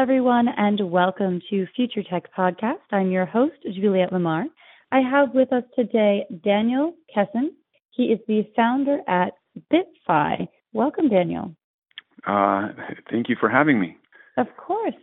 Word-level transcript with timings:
Everyone, 0.00 0.48
and 0.56 0.90
welcome 0.90 1.42
to 1.50 1.66
Future 1.76 2.02
Tech 2.02 2.34
Podcast. 2.34 2.78
I'm 2.90 3.10
your 3.10 3.26
host, 3.26 3.56
Juliette 3.70 4.14
Lamar. 4.14 4.46
I 4.90 5.00
have 5.00 5.34
with 5.34 5.52
us 5.52 5.62
today 5.76 6.24
Daniel 6.42 6.94
Khesin. 7.14 7.48
He 7.90 8.04
is 8.04 8.18
the 8.26 8.44
founder 8.56 9.00
at 9.06 9.34
BitFi. 9.70 10.48
Welcome, 10.72 11.10
Daniel. 11.10 11.54
Uh, 12.26 12.68
thank 13.10 13.28
you 13.28 13.36
for 13.38 13.50
having 13.50 13.78
me. 13.78 13.98
Of 14.38 14.46
course. 14.56 14.94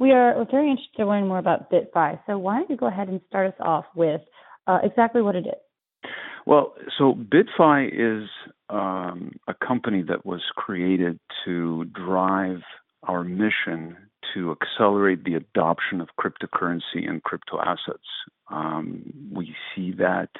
We 0.00 0.10
are 0.10 0.44
very 0.50 0.68
interested 0.68 0.96
to 0.96 1.06
learn 1.06 1.28
more 1.28 1.38
about 1.38 1.70
BitFi. 1.70 2.18
So, 2.26 2.36
why 2.36 2.58
don't 2.58 2.70
you 2.70 2.76
go 2.76 2.88
ahead 2.88 3.06
and 3.06 3.20
start 3.28 3.46
us 3.46 3.60
off 3.60 3.84
with 3.94 4.20
uh, 4.66 4.80
exactly 4.82 5.22
what 5.22 5.36
it 5.36 5.46
is? 5.46 6.10
Well, 6.44 6.74
so 6.98 7.14
BitFi 7.14 7.86
is 7.92 8.28
um, 8.68 9.30
a 9.46 9.54
company 9.54 10.02
that 10.08 10.26
was 10.26 10.40
created 10.56 11.20
to 11.44 11.84
drive 11.94 12.62
our 13.04 13.22
mission 13.22 13.96
to 14.34 14.54
accelerate 14.60 15.24
the 15.24 15.34
adoption 15.34 16.00
of 16.00 16.08
cryptocurrency 16.18 17.08
and 17.08 17.22
crypto 17.22 17.60
assets. 17.60 18.06
Um, 18.50 19.02
we 19.32 19.54
see 19.74 19.92
that, 19.92 20.30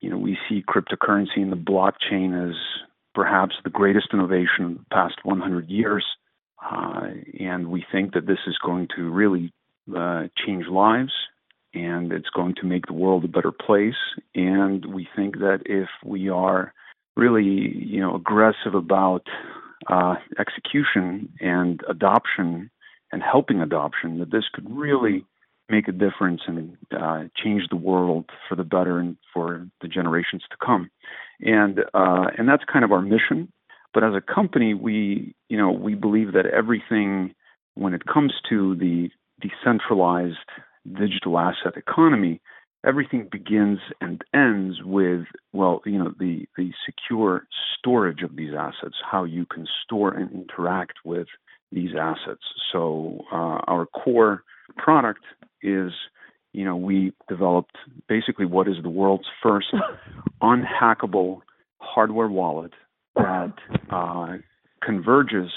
you 0.00 0.10
know, 0.10 0.18
we 0.18 0.38
see 0.48 0.62
cryptocurrency 0.68 1.36
and 1.36 1.52
the 1.52 1.56
blockchain 1.56 2.48
as 2.48 2.56
perhaps 3.14 3.56
the 3.64 3.70
greatest 3.70 4.08
innovation 4.12 4.64
of 4.64 4.74
the 4.78 4.84
past 4.92 5.16
100 5.24 5.68
years. 5.68 6.04
Uh, 6.64 7.08
and 7.38 7.68
we 7.68 7.84
think 7.90 8.14
that 8.14 8.26
this 8.26 8.38
is 8.46 8.56
going 8.64 8.88
to 8.96 9.10
really 9.10 9.52
uh, 9.96 10.24
change 10.44 10.66
lives 10.66 11.12
and 11.74 12.12
it's 12.12 12.30
going 12.30 12.54
to 12.54 12.66
make 12.66 12.86
the 12.86 12.92
world 12.92 13.24
a 13.24 13.28
better 13.28 13.52
place. 13.52 13.94
And 14.34 14.84
we 14.86 15.08
think 15.14 15.38
that 15.38 15.60
if 15.66 15.88
we 16.04 16.28
are 16.28 16.72
really, 17.16 17.44
you 17.44 18.00
know, 18.00 18.14
aggressive 18.14 18.74
about 18.74 19.26
uh, 19.88 20.16
execution 20.38 21.32
and 21.40 21.80
adoption 21.88 22.70
and 23.12 23.22
helping 23.22 23.60
adoption, 23.60 24.18
that 24.18 24.30
this 24.30 24.44
could 24.52 24.66
really 24.70 25.24
make 25.68 25.88
a 25.88 25.92
difference 25.92 26.42
and 26.46 26.76
uh, 26.98 27.24
change 27.36 27.64
the 27.68 27.76
world 27.76 28.30
for 28.48 28.54
the 28.54 28.64
better 28.64 28.98
and 28.98 29.16
for 29.32 29.66
the 29.82 29.88
generations 29.88 30.42
to 30.50 30.56
come. 30.64 30.90
And 31.40 31.80
uh, 31.94 32.26
and 32.36 32.48
that's 32.48 32.64
kind 32.70 32.84
of 32.84 32.92
our 32.92 33.02
mission. 33.02 33.52
But 33.94 34.04
as 34.04 34.14
a 34.14 34.20
company, 34.20 34.74
we 34.74 35.34
you 35.48 35.56
know 35.56 35.70
we 35.70 35.94
believe 35.94 36.32
that 36.32 36.46
everything 36.46 37.34
when 37.74 37.94
it 37.94 38.06
comes 38.06 38.32
to 38.48 38.74
the 38.76 39.10
decentralized 39.40 40.36
digital 40.96 41.38
asset 41.38 41.76
economy, 41.76 42.40
everything 42.84 43.28
begins 43.30 43.78
and 44.00 44.22
ends 44.34 44.82
with 44.82 45.26
well 45.52 45.82
you 45.84 45.98
know 45.98 46.12
the 46.18 46.46
the 46.56 46.72
secure 46.84 47.46
storage 47.78 48.22
of 48.22 48.36
these 48.36 48.52
assets 48.56 48.96
how 49.08 49.24
you 49.24 49.46
can 49.46 49.66
store 49.84 50.12
and 50.12 50.30
interact 50.32 50.98
with 51.04 51.28
these 51.72 51.90
assets 51.98 52.42
so 52.72 53.24
uh, 53.32 53.60
our 53.66 53.86
core 53.86 54.42
product 54.76 55.20
is 55.62 55.92
you 56.52 56.64
know 56.64 56.76
we 56.76 57.12
developed 57.28 57.76
basically 58.08 58.46
what 58.46 58.68
is 58.68 58.76
the 58.82 58.90
world's 58.90 59.28
first 59.42 59.74
unhackable 60.42 61.40
hardware 61.78 62.28
wallet 62.28 62.72
that 63.14 63.54
uh, 63.90 64.36
converges 64.82 65.50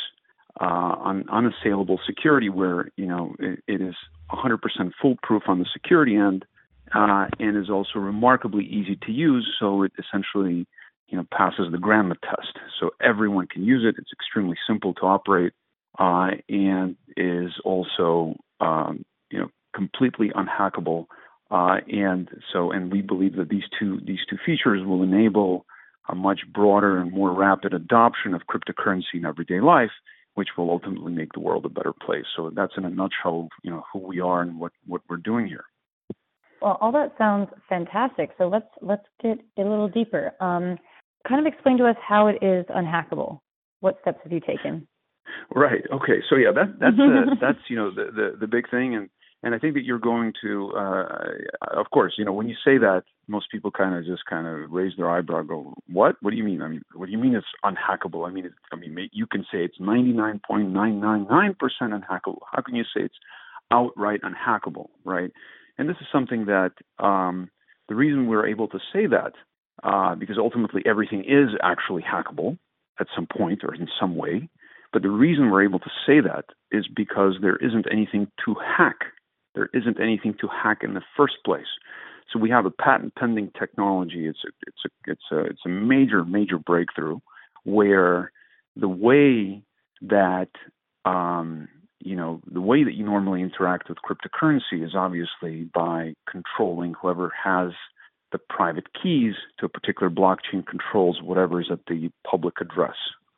uh, 0.60 0.96
on 1.00 1.26
unassailable 1.30 2.00
security 2.06 2.50
where 2.50 2.90
you 2.98 3.06
know 3.06 3.36
it, 3.40 3.60
it 3.68 3.82
is 3.82 3.96
100% 4.32 4.60
foolproof 5.02 5.44
on 5.48 5.60
the 5.60 5.66
security 5.74 6.16
end 6.16 6.46
uh, 6.94 7.28
and 7.40 7.58
is 7.58 7.70
also 7.70 8.00
remarkably 8.00 8.66
easy 8.66 8.98
to 9.06 9.12
use. 9.12 9.50
So 9.60 9.84
it 9.84 9.92
essentially, 9.98 10.68
you 11.08 11.18
know, 11.18 11.26
passes 11.32 11.72
the 11.72 11.78
grandma 11.78 12.16
test. 12.24 12.58
So 12.80 12.92
everyone 13.02 13.48
can 13.48 13.64
use 13.64 13.84
it. 13.88 13.96
It's 13.98 14.12
extremely 14.14 14.58
simple 14.68 14.94
to 14.96 15.02
operate, 15.02 15.54
uh, 16.00 16.32
and 16.50 16.96
is 17.18 17.52
also, 17.64 18.36
um, 18.60 19.04
you 19.30 19.40
know, 19.40 19.50
completely 19.76 20.30
unhackable. 20.30 21.06
Uh, 21.50 21.78
and 21.88 22.30
so, 22.54 22.72
and 22.72 22.92
we 22.92 23.02
believe 23.02 23.36
that 23.36 23.50
these 23.50 23.64
two 23.78 24.00
these 24.06 24.20
two 24.30 24.38
features 24.46 24.86
will 24.86 25.04
enable 25.04 25.66
a 26.10 26.16
much 26.16 26.42
broader 26.54 26.98
and 26.98 27.12
more 27.12 27.34
rapid 27.34 27.74
adoption 27.74 28.34
of 28.34 28.42
cryptocurrency 28.48 29.16
in 29.16 29.26
everyday 29.26 29.60
life, 29.60 29.92
which 30.36 30.50
will 30.58 30.70
ultimately 30.70 31.12
make 31.12 31.34
the 31.34 31.40
world 31.40 31.66
a 31.66 31.70
better 31.70 31.94
place. 31.94 32.26
So 32.36 32.52
that's 32.56 32.74
in 32.78 32.86
a 32.86 32.90
nutshell, 32.90 33.50
you 33.64 33.72
know, 33.72 33.84
who 33.92 34.00
we 34.00 34.22
are 34.22 34.42
and 34.42 34.60
what 34.60 34.72
what 34.88 35.02
we're 35.10 35.18
doing 35.18 35.48
here. 35.48 35.66
Well, 36.62 36.78
all 36.80 36.92
that 36.92 37.14
sounds 37.18 37.50
fantastic. 37.68 38.32
So 38.38 38.48
let's 38.48 38.68
let's 38.82 39.06
get 39.22 39.40
a 39.58 39.62
little 39.62 39.90
deeper. 39.90 40.32
Um, 40.40 40.78
kind 41.28 41.46
of 41.46 41.52
explain 41.52 41.78
to 41.80 41.86
us 41.86 41.98
how 42.08 42.28
it 42.28 42.42
is 42.42 42.66
unhackable. 42.68 43.40
What 43.80 43.98
steps 44.02 44.20
have 44.24 44.32
you 44.32 44.40
taken? 44.40 44.88
Right. 45.54 45.84
Okay. 45.92 46.22
So 46.30 46.36
yeah, 46.36 46.52
that 46.54 46.80
that's 46.80 47.00
uh, 47.00 47.36
that's 47.42 47.60
you 47.70 47.76
know 47.76 47.92
the, 47.92 48.12
the 48.12 48.38
the 48.42 48.48
big 48.48 48.70
thing, 48.70 48.96
and 48.96 49.10
and 49.44 49.56
I 49.56 49.60
think 49.60 49.74
that 49.74 49.84
you're 49.84 49.98
going 49.98 50.34
to, 50.44 50.72
uh, 50.78 51.08
of 51.72 51.90
course, 51.92 52.14
you 52.18 52.24
know, 52.24 52.32
when 52.32 52.48
you 52.48 52.54
say 52.64 52.78
that, 52.78 53.04
most 53.28 53.50
people 53.52 53.72
kind 53.72 53.96
of 53.96 54.06
just 54.06 54.24
kind 54.30 54.46
of 54.46 54.72
raise 54.72 54.94
their 54.98 55.10
eyebrow, 55.10 55.42
go, 55.42 55.74
"What? 55.88 56.16
What 56.22 56.30
do 56.32 56.38
you 56.38 56.44
mean? 56.44 56.62
I 56.62 56.68
mean, 56.68 56.82
what 56.94 57.08
do 57.08 57.12
you 57.12 57.18
mean 57.18 57.34
it's 57.34 57.48
unhackable? 57.64 58.28
I 58.28 58.32
mean, 58.32 58.46
it, 58.46 58.52
I 58.72 58.76
mean, 58.76 59.10
you 59.12 59.26
can 59.26 59.42
say 59.52 59.64
it's 59.64 59.80
99.999% 59.80 61.56
unhackable. 61.82 62.40
How 62.52 62.62
can 62.62 62.76
you 62.76 62.84
say 62.84 63.02
it's 63.02 63.16
outright 63.72 64.22
unhackable, 64.22 64.90
right? 65.06 65.32
And 65.78 65.90
this 65.90 65.98
is 66.02 66.08
something 66.12 66.46
that 66.46 66.74
um, 67.00 67.50
the 67.90 67.96
reason 67.96 68.28
we're 68.28 68.48
able 68.48 68.68
to 68.68 68.80
say 68.94 69.08
that, 69.08 69.34
uh, 69.84 70.14
because 70.16 70.38
ultimately 70.38 70.84
everything 70.86 71.22
is 71.22 71.50
actually 71.64 72.04
hackable 72.04 72.58
at 73.00 73.08
some 73.16 73.26
point 73.26 73.64
or 73.64 73.74
in 73.74 73.88
some 74.00 74.16
way. 74.16 74.50
But 74.94 75.04
the 75.04 75.10
reason 75.10 75.50
we're 75.50 75.64
able 75.64 75.80
to 75.80 75.92
say 76.06 76.20
that 76.20 76.46
is 76.72 76.88
because 76.88 77.36
there 77.42 77.58
isn't 77.58 77.86
anything 77.92 78.28
to 78.46 78.56
hack. 78.56 79.00
There 79.56 79.70
isn't 79.74 80.00
anything 80.00 80.36
to 80.42 80.48
hack 80.48 80.80
in 80.84 80.94
the 80.94 81.02
first 81.16 81.36
place. 81.46 81.66
So 82.32 82.40
we 82.40 82.50
have 82.50 82.66
a 82.66 82.72
patent 82.72 83.16
pending 83.16 83.52
technology. 83.58 84.28
It's 84.28 84.44
a, 84.46 84.52
it's 84.68 84.84
a, 84.86 85.12
it's 85.12 85.32
a, 85.32 85.40
it's 85.52 85.62
a 85.66 85.70
major, 85.70 86.24
major 86.24 86.58
breakthrough 86.58 87.20
where 87.64 88.32
the 88.76 88.88
way 88.88 89.64
that 90.02 90.50
um, 91.06 91.68
you 92.04 92.16
know, 92.16 92.42
the 92.52 92.62
way 92.62 92.84
that 92.84 92.96
you 92.96 93.06
normally 93.06 93.42
interact 93.42 93.90
with 93.90 94.00
cryptocurrency 94.00 94.84
is 94.84 94.96
obviously 94.96 95.70
by 95.74 96.14
controlling 96.30 96.94
whoever 97.00 97.32
has 97.44 97.72
the 98.32 98.40
private 98.50 98.88
keys 99.02 99.36
to 99.60 99.66
a 99.66 99.70
particular 99.70 100.10
blockchain 100.10 100.66
controls 100.66 101.22
whatever 101.22 101.62
is 101.62 101.68
at 101.72 101.80
the 101.88 102.10
public 102.30 102.56
address. 102.60 102.96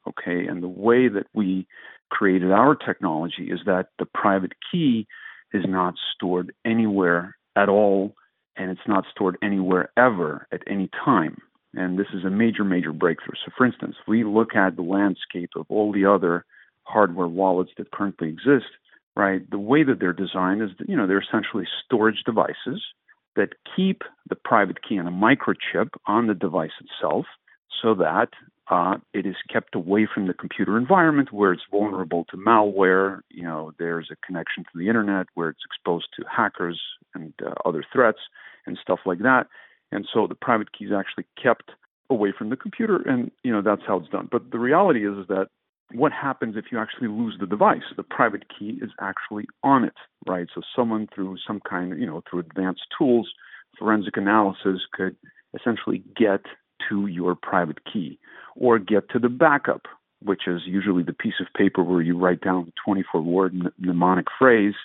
Okay, 0.07 0.47
and 0.47 0.61
the 0.61 0.67
way 0.67 1.07
that 1.07 1.27
we 1.33 1.67
created 2.09 2.51
our 2.51 2.75
technology 2.75 3.49
is 3.51 3.59
that 3.65 3.87
the 3.99 4.05
private 4.05 4.53
key 4.71 5.07
is 5.53 5.63
not 5.67 5.95
stored 6.13 6.53
anywhere 6.65 7.35
at 7.55 7.69
all, 7.69 8.15
and 8.57 8.69
it's 8.69 8.87
not 8.87 9.05
stored 9.09 9.37
anywhere 9.41 9.89
ever 9.97 10.47
at 10.51 10.61
any 10.67 10.89
time. 11.05 11.37
And 11.75 11.97
this 11.97 12.07
is 12.13 12.23
a 12.23 12.29
major, 12.29 12.63
major 12.63 12.91
breakthrough. 12.91 13.35
So, 13.45 13.51
for 13.57 13.65
instance, 13.65 13.95
we 14.07 14.23
look 14.23 14.55
at 14.55 14.75
the 14.75 14.83
landscape 14.83 15.51
of 15.55 15.65
all 15.69 15.91
the 15.91 16.05
other 16.05 16.45
hardware 16.83 17.27
wallets 17.27 17.71
that 17.77 17.91
currently 17.91 18.29
exist, 18.29 18.69
right? 19.15 19.49
The 19.49 19.59
way 19.59 19.83
that 19.83 19.99
they're 19.99 20.13
designed 20.13 20.61
is 20.61 20.69
that, 20.77 20.89
you 20.89 20.95
know, 20.95 21.07
they're 21.07 21.23
essentially 21.23 21.65
storage 21.83 22.23
devices 22.25 22.83
that 23.35 23.53
keep 23.75 24.03
the 24.29 24.35
private 24.35 24.77
key 24.87 24.99
on 24.99 25.07
a 25.07 25.11
microchip 25.11 25.89
on 26.05 26.27
the 26.27 26.35
device 26.35 26.71
itself 26.79 27.25
so 27.81 27.95
that 27.95 28.29
uh, 28.69 28.95
it 29.13 29.25
is 29.25 29.35
kept 29.51 29.75
away 29.75 30.07
from 30.11 30.27
the 30.27 30.33
computer 30.33 30.77
environment 30.77 31.33
where 31.33 31.51
it's 31.51 31.63
vulnerable 31.69 32.25
to 32.29 32.37
malware. 32.37 33.19
You 33.29 33.43
know, 33.43 33.73
there's 33.77 34.09
a 34.11 34.25
connection 34.25 34.63
to 34.63 34.77
the 34.77 34.87
internet 34.87 35.27
where 35.33 35.49
it's 35.49 35.65
exposed 35.65 36.07
to 36.15 36.25
hackers 36.29 36.81
and 37.13 37.33
uh, 37.45 37.53
other 37.65 37.83
threats 37.91 38.19
and 38.65 38.77
stuff 38.81 38.99
like 39.05 39.19
that. 39.19 39.47
And 39.91 40.07
so 40.11 40.27
the 40.27 40.35
private 40.35 40.71
key 40.71 40.85
is 40.85 40.91
actually 40.91 41.25
kept 41.41 41.71
away 42.09 42.33
from 42.37 42.49
the 42.49 42.55
computer, 42.55 42.97
and 42.97 43.31
you 43.43 43.51
know 43.51 43.61
that's 43.61 43.81
how 43.85 43.97
it's 43.97 44.09
done. 44.09 44.29
But 44.31 44.51
the 44.51 44.59
reality 44.59 45.07
is, 45.07 45.17
is 45.17 45.27
that 45.27 45.47
what 45.93 46.11
happens 46.11 46.55
if 46.57 46.65
you 46.71 46.79
actually 46.79 47.09
lose 47.09 47.35
the 47.39 47.45
device? 47.45 47.83
The 47.95 48.03
private 48.03 48.45
key 48.47 48.79
is 48.81 48.89
actually 48.99 49.45
on 49.63 49.83
it, 49.83 49.93
right? 50.25 50.47
So 50.53 50.61
someone 50.75 51.07
through 51.13 51.37
some 51.45 51.59
kind 51.69 51.93
of, 51.93 51.99
you 51.99 52.05
know, 52.05 52.23
through 52.29 52.39
advanced 52.39 52.83
tools, 52.97 53.29
forensic 53.77 54.17
analysis 54.17 54.81
could 54.93 55.15
essentially 55.53 56.03
get 56.15 56.41
to 56.89 57.07
your 57.07 57.35
private 57.35 57.79
key 57.91 58.19
or 58.55 58.79
get 58.79 59.09
to 59.09 59.19
the 59.19 59.29
backup, 59.29 59.83
which 60.21 60.47
is 60.47 60.61
usually 60.65 61.03
the 61.03 61.13
piece 61.13 61.39
of 61.39 61.47
paper 61.55 61.83
where 61.83 62.01
you 62.01 62.17
write 62.17 62.41
down 62.41 62.65
the 62.65 62.73
24 62.85 63.21
word 63.21 63.55
mnemonic 63.79 64.25
phrase 64.37 64.75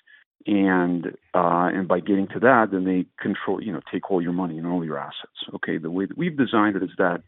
and 0.46 1.06
uh, 1.34 1.68
and 1.72 1.86
by 1.86 2.00
getting 2.00 2.26
to 2.28 2.40
that, 2.40 2.68
then 2.72 2.84
they 2.84 3.04
control, 3.22 3.62
you 3.62 3.72
know, 3.72 3.80
take 3.92 4.10
all 4.10 4.22
your 4.22 4.32
money 4.32 4.56
and 4.56 4.66
all 4.66 4.84
your 4.84 4.98
assets. 4.98 5.36
Okay, 5.54 5.78
the 5.78 5.90
way 5.90 6.06
that 6.06 6.16
we've 6.16 6.36
designed 6.36 6.76
it 6.76 6.82
is 6.82 6.90
that, 6.96 7.22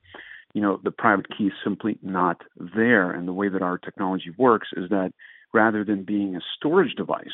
you 0.54 0.62
know, 0.62 0.80
the 0.82 0.90
private 0.90 1.26
key 1.36 1.44
is 1.44 1.52
simply 1.62 1.98
not 2.02 2.40
there, 2.56 3.10
and 3.10 3.28
the 3.28 3.32
way 3.32 3.48
that 3.48 3.62
our 3.62 3.78
technology 3.78 4.32
works 4.38 4.68
is 4.76 4.88
that 4.90 5.12
rather 5.52 5.84
than 5.84 6.04
being 6.04 6.34
a 6.34 6.40
storage 6.56 6.94
device, 6.94 7.26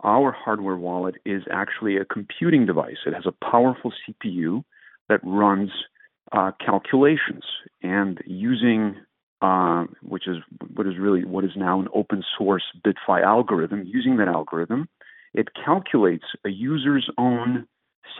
our 0.00 0.32
hardware 0.32 0.76
wallet 0.76 1.14
is 1.24 1.42
actually 1.50 1.96
a 1.96 2.04
computing 2.04 2.66
device. 2.66 2.98
It 3.06 3.14
has 3.14 3.24
a 3.26 3.50
powerful 3.50 3.92
CPU 4.04 4.64
that 5.08 5.20
runs 5.22 5.70
uh, 6.32 6.50
calculations, 6.64 7.44
and 7.82 8.20
using 8.26 8.96
uh, 9.42 9.84
which 10.02 10.28
is 10.28 10.36
what 10.74 10.86
is 10.86 10.94
really 10.98 11.24
what 11.24 11.44
is 11.44 11.50
now 11.56 11.80
an 11.80 11.88
open 11.94 12.22
source 12.38 12.62
BitFi 12.86 13.22
algorithm. 13.22 13.82
Using 13.84 14.16
that 14.18 14.28
algorithm, 14.28 14.88
it 15.34 15.48
calculates 15.64 16.24
a 16.44 16.48
user's 16.48 17.10
own 17.18 17.66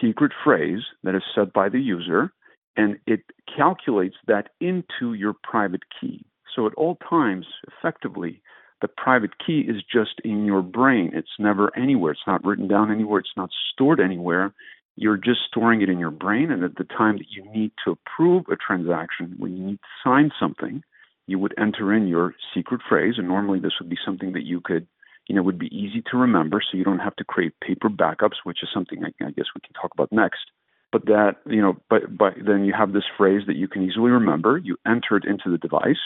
secret 0.00 0.32
phrase 0.44 0.81
that 1.05 1.14
is 1.14 1.23
set 1.35 1.53
by 1.53 1.69
the 1.69 1.81
user, 1.81 2.32
and 2.76 2.99
it 3.06 3.20
calculates 3.56 4.17
that 4.26 4.49
into 4.61 5.14
your 5.14 5.35
private 5.44 5.82
key. 6.00 6.25
So 6.55 6.67
at 6.67 6.75
all 6.75 6.97
times, 7.09 7.47
effectively, 7.69 8.43
the 8.81 8.88
private 8.88 9.38
key 9.44 9.61
is 9.61 9.82
just 9.91 10.20
in 10.25 10.44
your 10.44 10.61
brain. 10.61 11.12
It's 11.14 11.38
never 11.38 11.70
anywhere. 11.79 12.12
It's 12.12 12.26
not 12.26 12.44
written 12.44 12.67
down 12.67 12.91
anywhere. 12.91 13.20
It's 13.20 13.37
not 13.37 13.50
stored 13.73 14.00
anywhere. 14.00 14.53
You're 14.97 15.17
just 15.17 15.41
storing 15.49 15.83
it 15.83 15.89
in 15.89 15.99
your 15.99 16.11
brain. 16.11 16.50
And 16.50 16.65
at 16.65 16.77
the 16.77 16.85
time 16.85 17.19
that 17.19 17.31
you 17.31 17.44
need 17.50 17.73
to 17.85 17.93
approve 17.93 18.44
a 18.50 18.56
transaction, 18.56 19.35
when 19.39 19.56
you 19.56 19.65
need 19.65 19.79
to 19.79 20.09
sign 20.09 20.31
something, 20.39 20.83
you 21.27 21.39
would 21.39 21.55
enter 21.59 21.93
in 21.94 22.06
your 22.09 22.35
secret 22.55 22.81
phrase. 22.89 23.15
And 23.17 23.29
normally 23.29 23.59
this 23.59 23.75
would 23.81 23.89
be 23.89 23.99
something 24.05 24.33
that 24.33 24.44
you 24.44 24.61
could 24.61 24.87
you 25.29 25.35
know, 25.35 25.43
would 25.43 25.59
be 25.59 25.75
easy 25.75 26.03
to 26.11 26.17
remember 26.17 26.61
so 26.61 26.77
you 26.77 26.85
don't 26.85 26.99
have 26.99 27.17
to 27.17 27.25
create 27.25 27.53
paper 27.61 27.89
backups, 27.89 28.43
which 28.44 28.62
is 28.62 28.69
something 28.73 29.05
I, 29.05 29.09
I 29.25 29.31
guess 29.31 29.47
we 29.55 29.61
can 29.61 29.73
talk 29.81 29.93
about 29.94 30.12
next. 30.12 30.50
But 30.91 31.06
that, 31.06 31.37
you 31.47 31.62
know, 31.62 31.77
but, 31.88 32.17
but 32.17 32.35
then 32.45 32.65
you 32.65 32.75
have 32.77 32.93
this 32.93 33.05
phrase 33.17 33.43
that 33.47 33.56
you 33.56 33.69
can 33.69 33.83
easily 33.83 34.11
remember. 34.11 34.59
You 34.59 34.77
enter 34.87 35.17
it 35.17 35.25
into 35.25 35.50
the 35.50 35.59
device. 35.59 36.00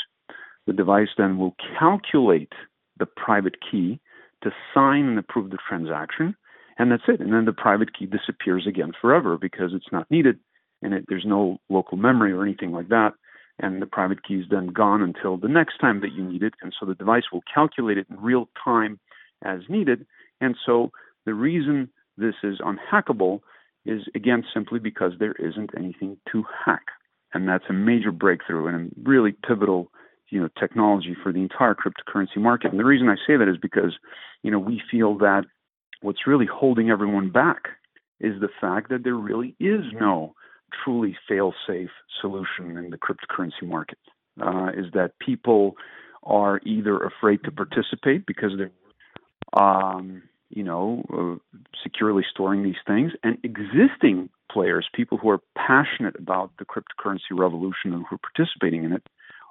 The 0.67 0.73
device 0.73 1.09
then 1.17 1.39
will 1.39 1.56
calculate 1.79 2.53
the 2.99 3.06
private 3.06 3.56
key 3.61 4.00
to 4.43 4.50
sign 4.75 5.06
and 5.06 5.19
approve 5.19 5.50
the 5.50 5.59
transaction. 5.69 6.37
And 6.78 6.93
that's 6.93 7.05
it. 7.08 7.20
And 7.20 7.32
then 7.32 7.46
the 7.46 7.52
private 7.52 7.96
key 7.99 8.06
disappears 8.06 8.67
again 8.67 8.93
forever 9.00 9.38
because 9.38 9.73
it's 9.73 9.93
not 9.93 10.11
needed 10.11 10.38
and 10.82 10.93
it, 10.94 11.05
there's 11.08 11.25
no 11.26 11.58
local 11.69 11.96
memory 11.96 12.32
or 12.32 12.43
anything 12.43 12.73
like 12.73 12.88
that. 12.88 13.12
And 13.58 13.81
the 13.81 13.87
private 13.87 14.23
key 14.23 14.34
is 14.34 14.46
then 14.50 14.69
gone 14.69 15.00
until 15.00 15.38
the 15.38 15.49
next 15.49 15.78
time 15.78 16.00
that 16.02 16.12
you 16.12 16.23
need 16.23 16.43
it. 16.43 16.55
And 16.61 16.75
so 16.78 16.84
the 16.84 16.94
device 16.94 17.25
will 17.32 17.43
calculate 17.52 17.96
it 17.96 18.06
in 18.11 18.20
real 18.20 18.49
time 18.62 19.00
as 19.43 19.61
needed. 19.69 20.06
And 20.40 20.56
so 20.67 20.90
the 21.25 21.32
reason 21.32 21.88
this 22.19 22.34
is 22.43 22.58
unhackable 22.61 23.40
is 23.87 24.02
again 24.14 24.44
simply 24.52 24.79
because 24.79 25.12
there 25.19 25.34
isn't 25.38 25.70
anything 25.76 26.19
to 26.32 26.44
hack. 26.64 26.87
And 27.32 27.49
that's 27.49 27.64
a 27.69 27.72
major 27.72 28.12
breakthrough 28.12 28.67
and 28.67 28.93
a 28.93 29.08
really 29.08 29.32
pivotal, 29.46 29.90
you 30.31 30.40
know, 30.40 30.49
technology 30.58 31.17
for 31.22 31.32
the 31.32 31.40
entire 31.40 31.75
cryptocurrency 31.75 32.37
market. 32.37 32.70
And 32.70 32.79
the 32.79 32.84
reason 32.84 33.08
I 33.08 33.17
say 33.26 33.37
that 33.37 33.49
is 33.49 33.56
because, 33.61 33.94
you 34.43 34.50
know, 34.50 34.58
we 34.58 34.82
feel 34.90 35.17
that 35.19 35.44
what's 36.02 36.26
really 36.26 36.46
holding 36.46 36.90
everyone 36.90 37.31
back 37.31 37.69
is 38.20 38.40
the 38.40 38.48
fact 38.60 38.88
that 38.90 39.04
there 39.04 39.14
really 39.14 39.54
is 39.60 39.84
no 39.93 40.34
truly 40.84 41.16
fail-safe 41.28 41.90
solution 42.20 42.76
in 42.76 42.90
the 42.90 42.98
cryptocurrency 42.98 43.62
market. 43.62 43.98
Uh, 44.40 44.69
is 44.76 44.87
that 44.93 45.12
people 45.19 45.76
are 46.22 46.60
either 46.66 46.98
afraid 46.98 47.43
to 47.44 47.50
participate 47.50 48.26
because 48.26 48.50
they're 48.58 48.70
um, 49.58 50.22
you 50.50 50.62
know, 50.62 51.02
uh, 51.12 51.58
securely 51.82 52.22
storing 52.31 52.62
these 52.62 52.76
things, 52.87 53.12
and 53.22 53.38
existing 53.43 54.28
players, 54.50 54.87
people 54.94 55.19
who 55.19 55.28
are 55.28 55.40
passionate 55.56 56.16
about 56.19 56.50
the 56.58 56.64
cryptocurrency 56.64 57.32
revolution 57.32 57.93
and 57.93 58.04
who 58.08 58.16
are 58.16 58.19
participating 58.19 58.84
in 58.84 58.93
it, 58.93 59.02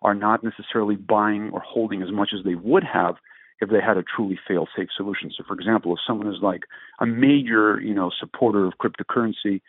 are 0.02 0.16
not 0.16 0.44
necessarily 0.44 0.96
buying 0.96 1.50
or 1.52 1.60
holding 1.60 2.02
as 2.02 2.12
much 2.12 2.30
as 2.38 2.44
they 2.46 2.56
would 2.56 2.84
have 2.84 3.16
if 3.62 3.70
they 3.70 3.82
had 3.82 3.98
a 3.98 4.04
truly 4.04 4.38
fail-safe 4.48 4.90
solution. 4.96 5.32
So, 5.36 5.44
for 5.48 5.54
example, 5.54 5.94
if 5.94 6.00
someone 6.06 6.28
is 6.28 6.42
like 6.42 6.64
a 7.00 7.06
major, 7.06 7.80
you 7.80 7.94
know, 7.94 8.12
supporter 8.20 8.66
of 8.66 8.74
cryptocurrency, 8.82 9.62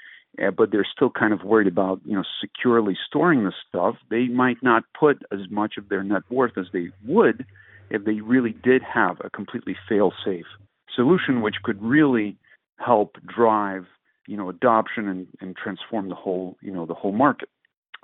uh, 0.43 0.51
but 0.51 0.71
they're 0.71 0.87
still 0.91 1.11
kind 1.11 1.33
of 1.33 1.45
worried 1.45 1.69
about, 1.69 2.01
you 2.05 2.15
know, 2.15 2.25
securely 2.41 2.97
storing 3.07 3.45
this 3.45 3.55
stuff, 3.69 3.97
they 4.11 4.27
might 4.27 4.63
not 4.63 4.83
put 4.99 5.23
as 5.33 5.41
much 5.51 5.75
of 5.79 5.89
their 5.89 6.03
net 6.03 6.23
worth 6.31 6.59
as 6.59 6.67
they 6.73 6.89
would 7.07 7.47
if 7.89 8.05
they 8.05 8.21
really 8.21 8.55
did 8.65 8.83
have 8.83 9.17
a 9.25 9.31
completely 9.31 9.77
fail-safe 9.89 10.47
solution, 10.95 11.41
which 11.41 11.57
could 11.63 11.81
really 11.81 12.37
help 12.79 13.17
drive, 13.27 13.87
you 14.27 14.37
know, 14.37 14.49
adoption 14.49 15.09
and, 15.09 15.27
and 15.41 15.57
transform 15.57 16.09
the 16.09 16.15
whole, 16.15 16.57
you 16.61 16.73
know, 16.73 16.85
the 16.85 16.95
whole 16.95 17.13
market. 17.13 17.49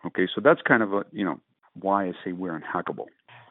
Okay, 0.07 0.29
so 0.33 0.41
that's 0.41 0.61
kind 0.63 0.83
of 0.83 0.93
a, 0.93 1.05
you 1.13 1.25
know, 1.25 1.41
why 1.81 2.07
I 2.07 2.13
say 2.25 2.33
we're 2.33 2.59
unhackable, 2.59 3.07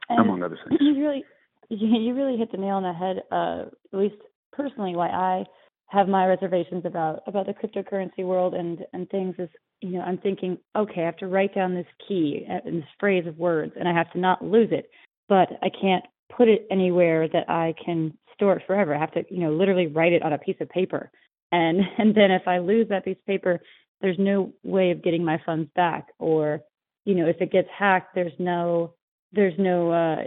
and 0.10 0.19
among 0.19 0.44
other 0.44 0.57
things. 0.68 0.80
You 0.81 1.00
really, 1.00 1.24
you 1.79 2.13
really 2.13 2.38
hit 2.38 2.51
the 2.51 2.57
nail 2.57 2.75
on 2.75 2.83
the 2.83 2.94
head. 2.94 3.23
Uh, 3.31 3.65
at 3.94 4.00
least 4.00 4.21
personally, 4.51 4.95
why 4.95 5.09
I 5.09 5.45
have 5.88 6.07
my 6.07 6.25
reservations 6.25 6.85
about 6.85 7.21
about 7.27 7.45
the 7.45 7.53
cryptocurrency 7.53 8.23
world 8.23 8.53
and 8.53 8.79
and 8.94 9.09
things 9.09 9.35
is 9.38 9.50
you 9.81 9.91
know 9.91 10.01
I'm 10.01 10.18
thinking 10.18 10.57
okay 10.75 11.01
I 11.01 11.06
have 11.06 11.18
to 11.18 11.27
write 11.27 11.53
down 11.53 11.73
this 11.73 11.88
key 12.07 12.45
and 12.47 12.62
uh, 12.62 12.71
this 12.71 12.89
phrase 13.00 13.27
of 13.27 13.38
words 13.38 13.73
and 13.77 13.89
I 13.89 13.94
have 13.94 14.12
to 14.13 14.19
not 14.19 14.44
lose 14.44 14.69
it 14.71 14.89
but 15.31 15.50
I 15.62 15.69
can't 15.69 16.03
put 16.35 16.50
it 16.50 16.68
anywhere 16.69 17.27
that 17.29 17.50
I 17.50 17.73
can 17.83 18.18
store 18.33 18.57
it 18.57 18.63
forever. 18.68 18.94
I 18.94 19.00
have 19.00 19.13
to, 19.13 19.23
you 19.29 19.39
know, 19.39 19.53
literally 19.53 19.88
write 19.88 20.13
it 20.13 20.23
on 20.23 20.33
a 20.33 20.38
piece 20.38 20.57
of 20.59 20.69
paper. 20.69 21.09
And 21.53 21.79
and 21.97 22.13
then 22.13 22.31
if 22.31 22.47
I 22.47 22.59
lose 22.59 22.89
that 22.89 23.06
piece 23.06 23.18
of 23.18 23.25
paper, 23.25 23.62
there's 24.01 24.18
no 24.19 24.51
way 24.63 24.91
of 24.91 25.03
getting 25.03 25.23
my 25.23 25.41
funds 25.45 25.69
back. 25.75 26.07
Or, 26.19 26.62
you 27.06 27.15
know, 27.15 27.27
if 27.27 27.38
it 27.39 27.51
gets 27.51 27.69
hacked, 27.77 28.15
there's 28.15 28.33
no 28.39 28.94
there's 29.31 29.54
no 29.57 29.92
uh 29.92 30.24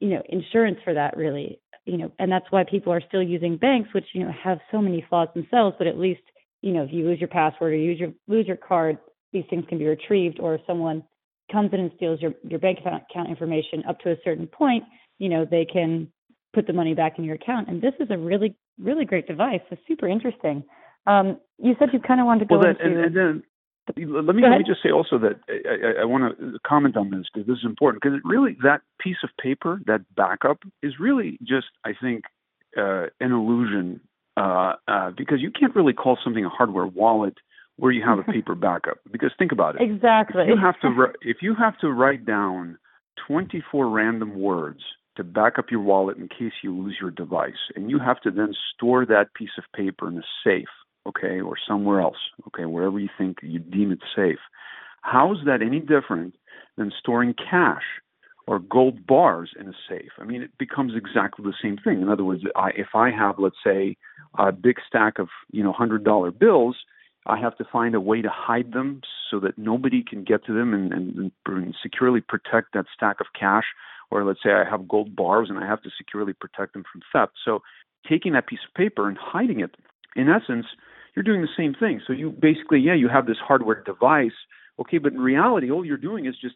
you 0.00 0.08
know, 0.10 0.22
insurance 0.28 0.78
for 0.84 0.94
that 0.94 1.16
really. 1.16 1.60
You 1.84 1.96
know, 1.96 2.12
and 2.18 2.30
that's 2.30 2.44
why 2.50 2.64
people 2.64 2.92
are 2.92 3.00
still 3.08 3.22
using 3.22 3.56
banks, 3.56 3.88
which, 3.94 4.04
you 4.12 4.22
know, 4.22 4.30
have 4.44 4.58
so 4.70 4.82
many 4.82 5.02
flaws 5.08 5.28
themselves, 5.34 5.74
but 5.78 5.86
at 5.86 5.98
least, 5.98 6.20
you 6.60 6.72
know, 6.72 6.82
if 6.82 6.92
you 6.92 7.06
lose 7.06 7.18
your 7.18 7.28
password 7.28 7.72
or 7.72 7.76
use 7.76 7.98
your 7.98 8.12
lose 8.26 8.46
your 8.46 8.58
card, 8.58 8.98
these 9.32 9.44
things 9.48 9.64
can 9.68 9.78
be 9.78 9.86
retrieved 9.86 10.38
or 10.38 10.54
if 10.56 10.60
someone 10.66 11.02
comes 11.50 11.70
in 11.72 11.80
and 11.80 11.90
steals 11.96 12.20
your, 12.20 12.34
your 12.46 12.58
bank 12.58 12.78
account 12.80 13.30
information 13.30 13.82
up 13.88 13.98
to 14.00 14.10
a 14.10 14.16
certain 14.22 14.46
point, 14.46 14.84
you 15.18 15.28
know, 15.28 15.46
they 15.50 15.64
can 15.64 16.12
put 16.54 16.66
the 16.66 16.72
money 16.72 16.94
back 16.94 17.18
in 17.18 17.24
your 17.24 17.36
account. 17.36 17.68
And 17.68 17.80
this 17.80 17.94
is 18.00 18.08
a 18.10 18.18
really, 18.18 18.54
really 18.78 19.04
great 19.04 19.26
device. 19.26 19.60
It's 19.70 19.80
super 19.86 20.08
interesting. 20.08 20.64
Um, 21.06 21.40
you 21.58 21.74
said 21.78 21.88
you 21.92 22.00
kind 22.00 22.20
of 22.20 22.26
wanted 22.26 22.40
to 22.40 22.46
go 22.46 22.58
well, 22.58 22.68
into. 22.68 22.84
And, 22.84 22.98
and 22.98 23.16
then 23.16 23.42
let 23.96 24.34
me 24.34 24.42
let 24.42 24.58
me 24.58 24.64
just 24.66 24.82
say 24.82 24.90
also 24.90 25.18
that 25.18 25.40
I, 25.48 26.00
I, 26.00 26.02
I 26.02 26.04
want 26.04 26.38
to 26.38 26.58
comment 26.66 26.96
on 26.96 27.10
this 27.10 27.26
because 27.32 27.46
this 27.46 27.58
is 27.58 27.64
important 27.64 28.02
because 28.02 28.18
really 28.24 28.56
that 28.62 28.82
piece 29.00 29.18
of 29.22 29.30
paper, 29.40 29.80
that 29.86 30.02
backup, 30.14 30.58
is 30.82 30.94
really 30.98 31.38
just 31.42 31.66
I 31.84 31.92
think 32.00 32.24
uh, 32.76 33.06
an 33.20 33.32
illusion 33.32 34.00
uh, 34.36 34.74
uh, 34.86 35.10
because 35.16 35.40
you 35.40 35.50
can't 35.50 35.74
really 35.74 35.92
call 35.92 36.18
something 36.22 36.44
a 36.44 36.48
hardware 36.48 36.86
wallet 36.86 37.34
where 37.76 37.92
you 37.92 38.02
have 38.04 38.18
a 38.18 38.22
paper 38.32 38.54
backup 38.54 38.98
because 39.10 39.30
think 39.38 39.52
about 39.52 39.76
it 39.76 39.82
exactly 39.82 40.42
if 40.42 40.48
you 40.48 40.56
have 40.56 40.80
to 40.80 41.06
if 41.22 41.36
you 41.42 41.54
have 41.54 41.78
to 41.78 41.90
write 41.90 42.24
down 42.24 42.78
24 43.26 43.88
random 43.88 44.38
words 44.38 44.80
to 45.18 45.24
back 45.24 45.58
up 45.58 45.66
your 45.70 45.80
wallet 45.80 46.16
in 46.16 46.28
case 46.28 46.52
you 46.62 46.74
lose 46.74 46.96
your 47.00 47.10
device. 47.10 47.60
And 47.76 47.90
you 47.90 47.98
have 47.98 48.20
to 48.22 48.30
then 48.30 48.54
store 48.74 49.04
that 49.04 49.34
piece 49.34 49.50
of 49.58 49.64
paper 49.74 50.08
in 50.08 50.16
a 50.16 50.22
safe, 50.44 50.68
okay, 51.08 51.40
or 51.40 51.54
somewhere 51.66 52.00
else, 52.00 52.16
okay, 52.48 52.64
wherever 52.64 52.98
you 52.98 53.08
think 53.16 53.38
you 53.42 53.58
deem 53.58 53.92
it 53.92 54.00
safe. 54.14 54.38
How 55.02 55.32
is 55.32 55.38
that 55.46 55.62
any 55.62 55.80
different 55.80 56.34
than 56.76 56.92
storing 56.98 57.34
cash 57.34 57.84
or 58.46 58.58
gold 58.58 59.06
bars 59.06 59.50
in 59.58 59.68
a 59.68 59.72
safe? 59.88 60.12
I 60.18 60.24
mean, 60.24 60.42
it 60.42 60.56
becomes 60.58 60.92
exactly 60.94 61.44
the 61.44 61.54
same 61.62 61.78
thing. 61.78 62.02
In 62.02 62.08
other 62.08 62.24
words, 62.24 62.42
I, 62.56 62.70
if 62.76 62.88
I 62.94 63.10
have, 63.10 63.38
let's 63.38 63.56
say, 63.64 63.96
a 64.38 64.52
big 64.52 64.76
stack 64.86 65.18
of, 65.18 65.28
you 65.50 65.62
know, 65.62 65.72
$100 65.72 66.38
bills, 66.38 66.76
I 67.26 67.38
have 67.38 67.56
to 67.58 67.64
find 67.70 67.94
a 67.94 68.00
way 68.00 68.22
to 68.22 68.30
hide 68.30 68.72
them 68.72 69.02
so 69.30 69.40
that 69.40 69.58
nobody 69.58 70.02
can 70.02 70.24
get 70.24 70.44
to 70.46 70.54
them 70.54 70.72
and, 70.72 70.92
and, 70.92 71.32
and 71.46 71.74
securely 71.82 72.20
protect 72.20 72.72
that 72.74 72.86
stack 72.94 73.20
of 73.20 73.26
cash 73.38 73.64
or 74.10 74.24
let's 74.24 74.42
say 74.42 74.50
I 74.50 74.68
have 74.68 74.88
gold 74.88 75.14
bars 75.14 75.48
and 75.50 75.58
I 75.58 75.66
have 75.66 75.82
to 75.82 75.90
securely 75.96 76.32
protect 76.32 76.72
them 76.72 76.84
from 76.90 77.02
theft. 77.12 77.32
So 77.44 77.62
taking 78.08 78.32
that 78.32 78.46
piece 78.46 78.60
of 78.66 78.74
paper 78.74 79.08
and 79.08 79.18
hiding 79.18 79.60
it, 79.60 79.74
in 80.16 80.28
essence, 80.28 80.66
you're 81.18 81.24
doing 81.24 81.42
the 81.42 81.48
same 81.56 81.74
thing. 81.74 82.00
So 82.06 82.12
you 82.12 82.30
basically, 82.30 82.78
yeah, 82.78 82.94
you 82.94 83.08
have 83.08 83.26
this 83.26 83.38
hardware 83.44 83.82
device, 83.82 84.38
okay, 84.78 84.98
but 84.98 85.12
in 85.12 85.20
reality, 85.20 85.68
all 85.68 85.84
you're 85.84 85.96
doing 85.96 86.26
is 86.26 86.36
just 86.40 86.54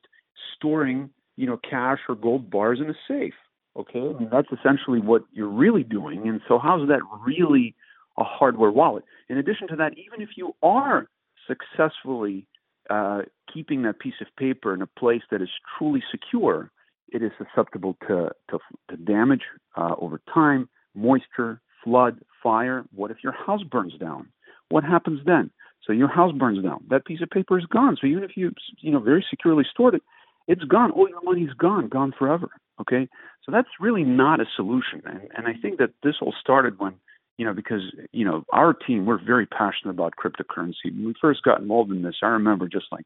storing, 0.55 1.11
you 1.37 1.49
know, 1.49 1.59
cash 1.69 1.99
or 2.09 2.15
gold 2.15 2.49
bars 2.49 2.79
in 2.81 2.89
a 2.89 2.95
safe. 3.09 3.35
Okay, 3.77 4.13
that's 4.31 4.47
essentially 4.53 5.01
what 5.01 5.25
you're 5.33 5.49
really 5.49 5.83
doing. 5.83 6.29
And 6.29 6.41
so, 6.47 6.61
how's 6.61 6.87
that 6.89 7.01
really 7.27 7.75
a 8.17 8.23
hardware 8.23 8.71
wallet? 8.71 9.03
In 9.29 9.37
addition 9.37 9.67
to 9.67 9.77
that, 9.77 9.95
even 9.99 10.23
if 10.23 10.29
you 10.37 10.55
are 10.63 11.09
successfully 11.49 12.47
uh, 12.89 13.23
keeping 13.53 13.83
that 13.83 13.99
piece 13.99 14.21
of 14.21 14.29
paper 14.37 14.73
in 14.75 14.83
a 14.83 14.87
place 14.87 15.23
that 15.33 15.43
is 15.43 15.49
truly 15.77 16.05
secure, 16.09 16.71
it 17.09 17.21
is 17.21 17.33
susceptible 17.37 17.97
to, 18.07 18.31
to, 18.51 18.59
to 18.91 18.97
damage 18.97 19.43
uh, 19.77 19.97
over 19.99 20.21
time, 20.33 20.69
moisture, 20.95 21.61
flood, 21.83 22.21
fire? 22.43 22.85
What 22.95 23.11
if 23.11 23.17
your 23.25 23.33
house 23.33 23.63
burns 23.65 23.95
down? 23.99 24.29
What 24.73 24.85
happens 24.85 25.21
then? 25.27 25.51
So 25.87 25.93
your 25.93 26.09
house 26.09 26.33
burns 26.33 26.63
down. 26.63 26.85
That 26.89 27.05
piece 27.05 27.21
of 27.21 27.29
paper 27.29 27.59
is 27.59 27.67
gone. 27.67 27.99
So 28.01 28.07
even 28.07 28.25
if 28.25 28.37
you 28.37 28.53
you 28.79 28.91
know 28.91 29.01
very 29.01 29.25
securely 29.29 29.65
stored 29.71 29.95
it, 29.95 30.03
it's 30.49 30.65
gone. 30.65 30.91
All 30.93 31.09
your 31.09 31.23
money's 31.23 31.53
gone, 31.53 31.89
gone 31.89 32.15
forever. 32.19 32.51
Okay, 32.81 33.07
so 33.45 33.53
that's 33.53 33.69
really 33.79 34.03
not 34.03 34.41
a 34.41 34.47
solution. 34.57 35.03
And 35.05 35.21
and 35.37 35.47
I 35.47 35.55
think 35.61 35.79
that 35.79 35.91
this 36.03 36.17
all 36.23 36.35
started 36.41 36.79
when 36.79 36.95
you 37.37 37.45
know 37.45 37.53
because 37.53 37.83
you 38.13 38.25
know 38.25 38.45
our 38.51 38.73
team 38.73 39.05
we're 39.05 39.23
very 39.23 39.45
passionate 39.45 39.91
about 39.91 40.15
cryptocurrency. 40.17 40.87
When 40.87 41.07
we 41.07 41.15
first 41.21 41.43
got 41.43 41.61
involved 41.61 41.91
in 41.91 42.03
this, 42.03 42.17
I 42.23 42.29
remember 42.29 42.67
just 42.67 42.87
like 42.91 43.05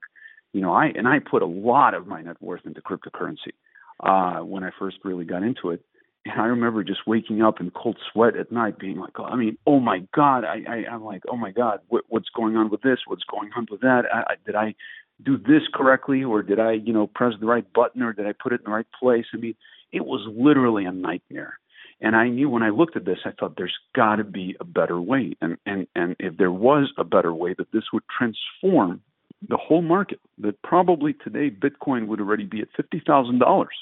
you 0.53 0.61
know 0.61 0.73
I 0.73 0.87
and 0.87 1.09
I 1.09 1.19
put 1.19 1.43
a 1.43 1.47
lot 1.47 1.95
of 1.95 2.07
my 2.07 2.23
net 2.23 2.37
worth 2.41 2.65
into 2.65 2.81
cryptocurrency 2.81 3.55
uh, 4.01 4.45
when 4.45 4.63
I 4.63 4.71
first 4.79 4.99
really 5.03 5.25
got 5.25 5.43
into 5.43 5.71
it. 5.71 5.83
And 6.29 6.41
I 6.41 6.47
remember 6.47 6.83
just 6.83 7.07
waking 7.07 7.43
up 7.43 7.61
in 7.61 7.71
cold 7.71 7.97
sweat 8.13 8.37
at 8.37 8.51
night, 8.51 8.79
being 8.79 8.99
like, 8.99 9.19
oh, 9.19 9.25
I 9.25 9.37
mean, 9.37 9.57
oh 9.67 9.81
my 9.81 10.01
God, 10.15 10.45
I, 10.45 10.63
I 10.69 10.93
I'm 10.93 11.05
like, 11.05 11.23
oh 11.29 11.37
my 11.37 11.53
God, 11.53 11.81
what, 11.89 12.05
what's 12.09 12.29
going 12.35 12.57
on 12.57 12.71
with 12.71 12.83
this? 12.83 12.99
What's 13.07 13.25
going 13.25 13.51
on 13.57 13.67
with 13.71 13.81
that? 13.83 14.03
I, 14.13 14.19
I, 14.19 14.35
did 14.45 14.55
I 14.55 14.75
do 15.23 15.39
this 15.39 15.63
correctly, 15.73 16.25
or 16.25 16.43
did 16.43 16.59
I, 16.59 16.73
you 16.73 16.93
know, 16.93 17.07
press 17.07 17.35
the 17.41 17.47
right 17.47 17.71
button, 17.73 18.03
or 18.03 18.13
did 18.13 18.27
I 18.27 18.33
put 18.33 18.53
it 18.53 18.61
in 18.61 18.65
the 18.65 18.77
right 18.77 18.87
place? 18.99 19.25
I 19.33 19.37
mean, 19.37 19.55
it 19.93 20.05
was 20.05 20.27
literally 20.37 20.85
a 20.85 20.93
nightmare. 20.93 21.59
And 22.01 22.15
I 22.15 22.29
knew 22.29 22.51
when 22.51 22.63
I 22.63 22.69
looked 22.69 22.97
at 22.97 23.07
this, 23.07 23.19
I 23.25 23.31
thought 23.31 23.55
there's 23.57 23.79
got 23.95 24.17
to 24.17 24.25
be 24.25 24.57
a 24.61 24.65
better 24.65 25.01
way. 25.01 25.35
And 25.41 25.57
and 25.65 25.87
and 25.95 26.17
if 26.19 26.37
there 26.37 26.53
was 26.53 26.93
a 26.99 27.05
better 27.05 27.33
way, 27.33 27.55
that 27.57 27.73
this 27.73 27.85
would 27.93 28.03
transform 28.19 29.01
the 29.49 29.57
whole 29.57 29.81
market. 29.81 30.21
That 30.39 30.61
probably 30.63 31.15
today 31.15 31.51
Bitcoin 31.51 32.09
would 32.09 32.21
already 32.21 32.45
be 32.45 32.61
at 32.61 32.69
fifty 32.77 33.01
thousand 33.07 33.39
dollars 33.39 33.75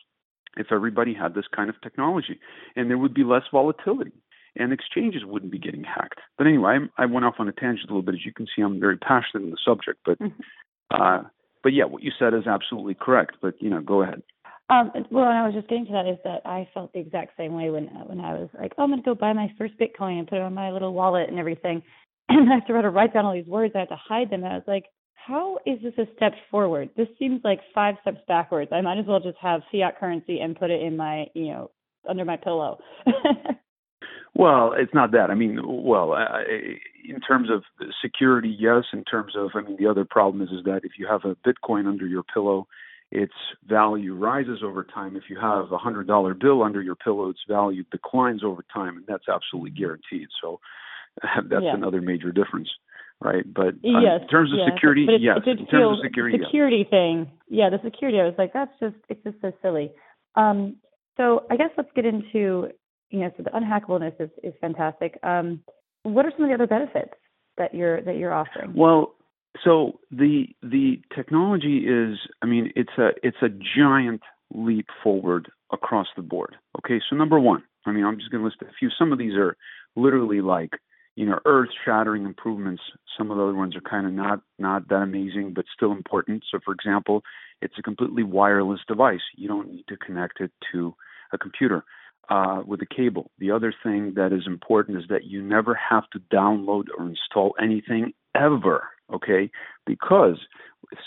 if 0.56 0.68
everybody 0.70 1.14
had 1.14 1.34
this 1.34 1.46
kind 1.54 1.70
of 1.70 1.80
technology, 1.82 2.38
and 2.76 2.90
there 2.90 2.98
would 2.98 3.14
be 3.14 3.24
less 3.24 3.42
volatility, 3.50 4.12
and 4.56 4.72
exchanges 4.72 5.24
wouldn't 5.24 5.52
be 5.52 5.58
getting 5.58 5.84
hacked. 5.84 6.20
But 6.38 6.46
anyway, 6.46 6.78
I, 6.98 7.02
I 7.02 7.06
went 7.06 7.24
off 7.24 7.34
on 7.38 7.48
a 7.48 7.52
tangent 7.52 7.90
a 7.90 7.92
little 7.92 8.02
bit. 8.02 8.14
As 8.14 8.24
you 8.24 8.32
can 8.32 8.46
see, 8.54 8.62
I'm 8.62 8.80
very 8.80 8.96
passionate 8.96 9.44
in 9.44 9.50
the 9.50 9.58
subject, 9.64 10.00
but 10.04 10.18
mm-hmm. 10.18 10.40
uh, 10.90 11.28
but 11.62 11.72
yeah, 11.72 11.84
what 11.84 12.02
you 12.02 12.12
said 12.18 12.34
is 12.34 12.46
absolutely 12.46 12.94
correct. 12.94 13.36
But 13.40 13.54
you 13.60 13.70
know, 13.70 13.80
go 13.80 14.02
ahead. 14.02 14.22
Um, 14.70 14.92
well, 15.10 15.28
and 15.28 15.36
I 15.36 15.44
was 15.44 15.54
just 15.54 15.68
getting 15.68 15.84
to 15.86 15.92
that 15.92 16.06
is 16.06 16.18
that 16.24 16.40
I 16.46 16.66
felt 16.72 16.92
the 16.94 17.00
exact 17.00 17.36
same 17.36 17.54
way 17.54 17.70
when 17.70 17.86
when 18.06 18.20
I 18.20 18.32
was 18.34 18.48
like, 18.58 18.72
oh, 18.78 18.84
I'm 18.84 18.90
going 18.90 19.02
to 19.02 19.04
go 19.04 19.14
buy 19.14 19.32
my 19.32 19.52
first 19.58 19.74
Bitcoin 19.78 20.18
and 20.18 20.28
put 20.28 20.38
it 20.38 20.42
on 20.42 20.54
my 20.54 20.70
little 20.70 20.94
wallet 20.94 21.28
and 21.28 21.38
everything, 21.38 21.82
and 22.28 22.52
I 22.52 22.64
started 22.64 22.82
to 22.82 22.90
write 22.90 23.12
down 23.12 23.26
all 23.26 23.34
these 23.34 23.46
words. 23.46 23.74
I 23.74 23.80
had 23.80 23.88
to 23.88 23.96
hide 23.96 24.30
them. 24.30 24.44
And 24.44 24.52
I 24.52 24.56
was 24.56 24.64
like, 24.66 24.84
how 25.26 25.58
is 25.64 25.78
this 25.82 25.94
a 25.98 26.06
step 26.16 26.32
forward? 26.50 26.90
This 26.96 27.08
seems 27.18 27.40
like 27.44 27.60
five 27.74 27.94
steps 28.02 28.20
backwards. 28.28 28.70
I 28.72 28.80
might 28.82 28.98
as 28.98 29.06
well 29.06 29.20
just 29.20 29.38
have 29.40 29.62
fiat 29.72 29.98
currency 29.98 30.40
and 30.40 30.58
put 30.58 30.70
it 30.70 30.82
in 30.82 30.96
my, 30.96 31.26
you 31.34 31.48
know, 31.48 31.70
under 32.08 32.24
my 32.24 32.36
pillow. 32.36 32.78
well, 34.34 34.74
it's 34.76 34.92
not 34.92 35.12
that. 35.12 35.30
I 35.30 35.34
mean, 35.34 35.60
well, 35.64 36.12
uh, 36.12 36.40
in 37.08 37.20
terms 37.20 37.48
of 37.50 37.62
security, 38.02 38.54
yes. 38.58 38.84
In 38.92 39.04
terms 39.04 39.32
of, 39.36 39.50
I 39.54 39.62
mean, 39.62 39.76
the 39.78 39.86
other 39.86 40.04
problem 40.04 40.42
is 40.42 40.50
is 40.50 40.64
that 40.64 40.80
if 40.84 40.92
you 40.98 41.06
have 41.06 41.24
a 41.24 41.36
Bitcoin 41.36 41.86
under 41.86 42.06
your 42.06 42.22
pillow, 42.22 42.66
its 43.10 43.32
value 43.66 44.14
rises 44.14 44.60
over 44.62 44.84
time. 44.84 45.16
If 45.16 45.24
you 45.30 45.38
have 45.40 45.72
a 45.72 45.78
hundred 45.78 46.06
dollar 46.06 46.34
bill 46.34 46.62
under 46.62 46.82
your 46.82 46.96
pillow, 46.96 47.30
its 47.30 47.40
value 47.48 47.84
declines 47.90 48.42
over 48.44 48.64
time, 48.74 48.96
and 48.96 49.06
that's 49.06 49.28
absolutely 49.32 49.70
guaranteed. 49.70 50.28
So 50.42 50.60
that's 51.22 51.62
yeah. 51.62 51.74
another 51.74 52.02
major 52.02 52.32
difference 52.32 52.68
right? 53.20 53.44
But 53.46 53.74
yes, 53.82 54.22
in 54.22 54.28
terms 54.28 54.52
of 54.52 54.58
yes. 54.58 54.70
security, 54.74 55.06
but 55.06 55.14
it, 55.14 55.20
yes. 55.22 55.38
It 55.46 55.58
in 55.58 55.66
terms 55.66 55.98
of 55.98 56.04
security, 56.04 56.38
security 56.42 56.78
yes. 56.78 56.90
thing, 56.90 57.30
yeah, 57.48 57.70
the 57.70 57.78
security. 57.84 58.20
I 58.20 58.24
was 58.24 58.34
like, 58.38 58.52
that's 58.52 58.72
just 58.80 58.96
it's 59.08 59.22
just 59.24 59.36
so 59.40 59.52
silly. 59.62 59.92
Um, 60.34 60.76
so 61.16 61.44
I 61.50 61.56
guess 61.56 61.70
let's 61.76 61.90
get 61.94 62.04
into 62.04 62.68
you 63.10 63.20
know, 63.20 63.30
so 63.36 63.44
the 63.44 63.50
unhackableness 63.50 64.20
is 64.20 64.30
is 64.42 64.54
fantastic. 64.60 65.18
Um, 65.22 65.60
what 66.02 66.26
are 66.26 66.32
some 66.36 66.44
of 66.44 66.50
the 66.50 66.54
other 66.54 66.66
benefits 66.66 67.14
that 67.56 67.74
you're 67.74 68.02
that 68.02 68.16
you're 68.16 68.34
offering? 68.34 68.74
Well, 68.74 69.14
so 69.62 70.00
the 70.10 70.46
the 70.62 71.00
technology 71.14 71.86
is, 71.86 72.18
I 72.42 72.46
mean, 72.46 72.72
it's 72.74 72.98
a 72.98 73.10
it's 73.22 73.36
a 73.42 73.48
giant 73.48 74.22
leap 74.52 74.86
forward 75.02 75.50
across 75.72 76.08
the 76.16 76.22
board. 76.22 76.56
Okay, 76.78 77.00
so 77.08 77.16
number 77.16 77.38
one, 77.38 77.62
I 77.86 77.92
mean, 77.92 78.04
I'm 78.04 78.18
just 78.18 78.30
going 78.30 78.42
to 78.42 78.46
list 78.46 78.62
a 78.62 78.66
few. 78.78 78.90
Some 78.98 79.12
of 79.12 79.18
these 79.18 79.34
are 79.34 79.56
literally 79.96 80.40
like 80.40 80.70
you 81.16 81.26
know, 81.26 81.38
earth-shattering 81.44 82.24
improvements. 82.24 82.82
Some 83.16 83.30
of 83.30 83.36
the 83.36 83.42
other 83.44 83.54
ones 83.54 83.76
are 83.76 83.80
kind 83.80 84.06
of 84.06 84.12
not 84.12 84.40
not 84.58 84.88
that 84.88 84.96
amazing, 85.02 85.52
but 85.54 85.64
still 85.74 85.92
important. 85.92 86.44
So, 86.50 86.58
for 86.64 86.74
example, 86.74 87.22
it's 87.62 87.78
a 87.78 87.82
completely 87.82 88.22
wireless 88.22 88.80
device. 88.86 89.20
You 89.36 89.48
don't 89.48 89.70
need 89.70 89.84
to 89.88 89.96
connect 89.96 90.40
it 90.40 90.50
to 90.72 90.94
a 91.32 91.38
computer 91.38 91.84
uh, 92.28 92.62
with 92.66 92.80
a 92.82 92.86
cable. 92.86 93.30
The 93.38 93.50
other 93.50 93.72
thing 93.82 94.14
that 94.16 94.32
is 94.32 94.46
important 94.46 94.98
is 94.98 95.04
that 95.08 95.24
you 95.24 95.42
never 95.42 95.74
have 95.74 96.08
to 96.10 96.20
download 96.32 96.84
or 96.96 97.06
install 97.06 97.54
anything 97.60 98.12
ever. 98.34 98.84
Okay, 99.12 99.50
because 99.86 100.38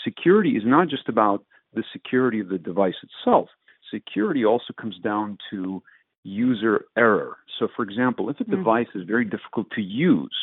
security 0.04 0.50
is 0.50 0.62
not 0.64 0.88
just 0.88 1.08
about 1.08 1.44
the 1.74 1.84
security 1.92 2.40
of 2.40 2.48
the 2.48 2.58
device 2.58 2.94
itself. 3.02 3.48
Security 3.92 4.44
also 4.44 4.72
comes 4.80 4.98
down 4.98 5.38
to 5.50 5.82
user 6.28 6.84
error. 6.96 7.36
So, 7.58 7.68
for 7.74 7.82
example, 7.82 8.30
if 8.30 8.40
a 8.40 8.44
mm-hmm. 8.44 8.56
device 8.56 8.86
is 8.94 9.04
very 9.04 9.24
difficult 9.24 9.70
to 9.72 9.82
use, 9.82 10.36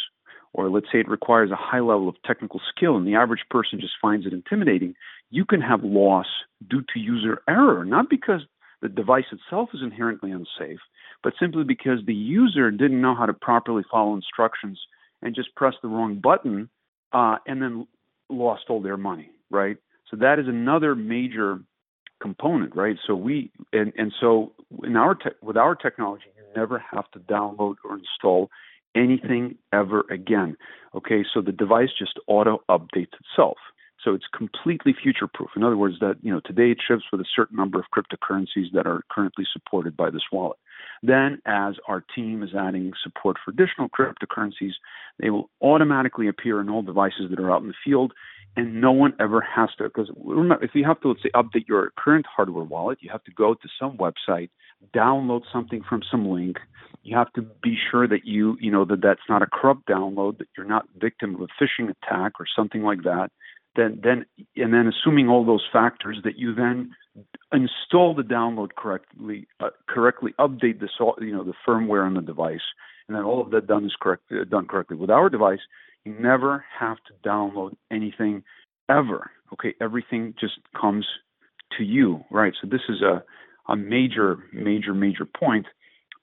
or 0.53 0.69
let's 0.69 0.87
say 0.91 0.99
it 0.99 1.09
requires 1.09 1.51
a 1.51 1.55
high 1.55 1.79
level 1.79 2.07
of 2.07 2.15
technical 2.25 2.61
skill 2.75 2.95
and 2.95 3.05
the 3.05 3.15
average 3.15 3.43
person 3.49 3.79
just 3.79 3.93
finds 4.01 4.25
it 4.25 4.33
intimidating, 4.33 4.95
you 5.29 5.45
can 5.45 5.61
have 5.61 5.83
loss 5.83 6.27
due 6.69 6.81
to 6.93 6.99
user 6.99 7.41
error, 7.47 7.83
not 7.83 8.09
because 8.09 8.41
the 8.81 8.89
device 8.89 9.25
itself 9.31 9.69
is 9.73 9.81
inherently 9.81 10.31
unsafe, 10.31 10.79
but 11.23 11.33
simply 11.39 11.63
because 11.63 11.99
the 12.05 12.13
user 12.13 12.71
didn't 12.71 13.01
know 13.01 13.15
how 13.15 13.25
to 13.25 13.33
properly 13.33 13.83
follow 13.89 14.15
instructions 14.15 14.79
and 15.21 15.35
just 15.35 15.55
pressed 15.55 15.77
the 15.81 15.87
wrong 15.87 16.19
button 16.19 16.69
uh, 17.13 17.37
and 17.47 17.61
then 17.61 17.87
lost 18.29 18.63
all 18.69 18.81
their 18.81 18.97
money, 18.97 19.29
right? 19.49 19.77
So 20.09 20.17
that 20.17 20.39
is 20.39 20.47
another 20.47 20.95
major 20.95 21.59
component, 22.21 22.75
right? 22.75 22.97
So 23.05 23.15
we 23.15 23.51
and 23.73 23.93
and 23.97 24.13
so 24.19 24.51
in 24.83 24.95
our 24.95 25.15
te- 25.15 25.37
with 25.41 25.57
our 25.57 25.75
technology, 25.75 26.25
you 26.37 26.43
never 26.55 26.79
have 26.91 27.09
to 27.11 27.19
download 27.19 27.75
or 27.83 27.97
install 27.97 28.49
anything 28.95 29.57
ever 29.73 30.05
again. 30.09 30.55
Okay, 30.95 31.25
so 31.33 31.41
the 31.41 31.51
device 31.51 31.89
just 31.97 32.19
auto 32.27 32.63
updates 32.69 33.13
itself. 33.19 33.57
So 34.03 34.13
it's 34.13 34.25
completely 34.35 34.93
future 34.93 35.27
proof. 35.31 35.49
In 35.55 35.63
other 35.63 35.77
words, 35.77 35.95
that 35.99 36.17
you 36.21 36.31
know 36.31 36.41
today 36.43 36.71
it 36.71 36.77
ships 36.85 37.03
with 37.11 37.21
a 37.21 37.25
certain 37.35 37.57
number 37.57 37.79
of 37.79 37.85
cryptocurrencies 37.95 38.71
that 38.73 38.87
are 38.87 39.01
currently 39.11 39.45
supported 39.51 39.97
by 39.97 40.09
this 40.09 40.23
wallet. 40.31 40.57
Then, 41.03 41.41
as 41.45 41.75
our 41.87 42.03
team 42.15 42.43
is 42.43 42.49
adding 42.57 42.93
support 43.03 43.37
for 43.43 43.51
additional 43.51 43.89
cryptocurrencies, 43.89 44.73
they 45.19 45.29
will 45.29 45.49
automatically 45.61 46.27
appear 46.27 46.61
in 46.61 46.69
all 46.69 46.81
devices 46.81 47.29
that 47.29 47.39
are 47.39 47.51
out 47.51 47.61
in 47.61 47.67
the 47.67 47.73
field 47.83 48.13
and 48.57 48.79
no 48.79 48.91
one 48.93 49.13
ever 49.19 49.41
has 49.41 49.69
to 49.77 49.83
because 49.83 50.09
remember 50.23 50.63
if 50.63 50.71
you 50.73 50.85
have 50.85 50.99
to 51.01 51.09
let's 51.09 51.21
say 51.21 51.29
update 51.35 51.67
your 51.67 51.91
current 51.97 52.25
hardware 52.25 52.63
wallet 52.63 52.97
you 53.01 53.09
have 53.11 53.23
to 53.25 53.31
go 53.31 53.53
to 53.53 53.67
some 53.77 53.97
website 53.97 54.49
download 54.93 55.41
something 55.51 55.81
from 55.87 56.01
some 56.09 56.29
link. 56.29 56.57
You 57.03 57.17
have 57.17 57.31
to 57.33 57.41
be 57.41 57.77
sure 57.91 58.07
that 58.07 58.25
you 58.25 58.57
you 58.59 58.71
know 58.71 58.85
that 58.85 59.01
that's 59.01 59.21
not 59.29 59.41
a 59.41 59.47
corrupt 59.47 59.87
download 59.87 60.39
that 60.39 60.47
you're 60.57 60.65
not 60.65 60.87
victim 60.99 61.35
of 61.35 61.41
a 61.41 61.63
phishing 61.63 61.89
attack 61.89 62.33
or 62.39 62.45
something 62.55 62.83
like 62.83 63.03
that 63.03 63.31
then 63.75 63.99
then 64.03 64.25
and 64.55 64.73
then 64.73 64.87
assuming 64.87 65.29
all 65.29 65.45
those 65.45 65.65
factors 65.71 66.17
that 66.23 66.37
you 66.37 66.53
then 66.53 66.91
install 67.51 68.13
the 68.13 68.23
download 68.23 68.69
correctly 68.75 69.47
uh, 69.59 69.69
correctly 69.87 70.33
update 70.39 70.79
the 70.79 70.89
you 71.19 71.33
know 71.33 71.43
the 71.43 71.53
firmware 71.67 72.05
on 72.05 72.13
the 72.13 72.21
device 72.21 72.59
and 73.07 73.15
then 73.15 73.23
all 73.23 73.41
of 73.41 73.51
that 73.51 73.67
done 73.67 73.85
is 73.85 73.95
correct 73.99 74.23
uh, 74.31 74.43
done 74.43 74.67
correctly 74.67 74.97
with 74.97 75.09
our 75.09 75.29
device 75.29 75.59
you 76.05 76.15
never 76.19 76.63
have 76.79 76.97
to 77.07 77.27
download 77.27 77.75
anything 77.91 78.43
ever. 78.87 79.31
Okay, 79.53 79.73
everything 79.81 80.35
just 80.39 80.59
comes 80.79 81.05
to 81.77 81.83
you, 81.83 82.23
right? 82.31 82.53
So 82.61 82.67
this 82.69 82.81
is 82.87 83.01
a 83.01 83.23
a 83.67 83.75
major, 83.75 84.37
major, 84.53 84.93
major 84.93 85.25
point. 85.25 85.65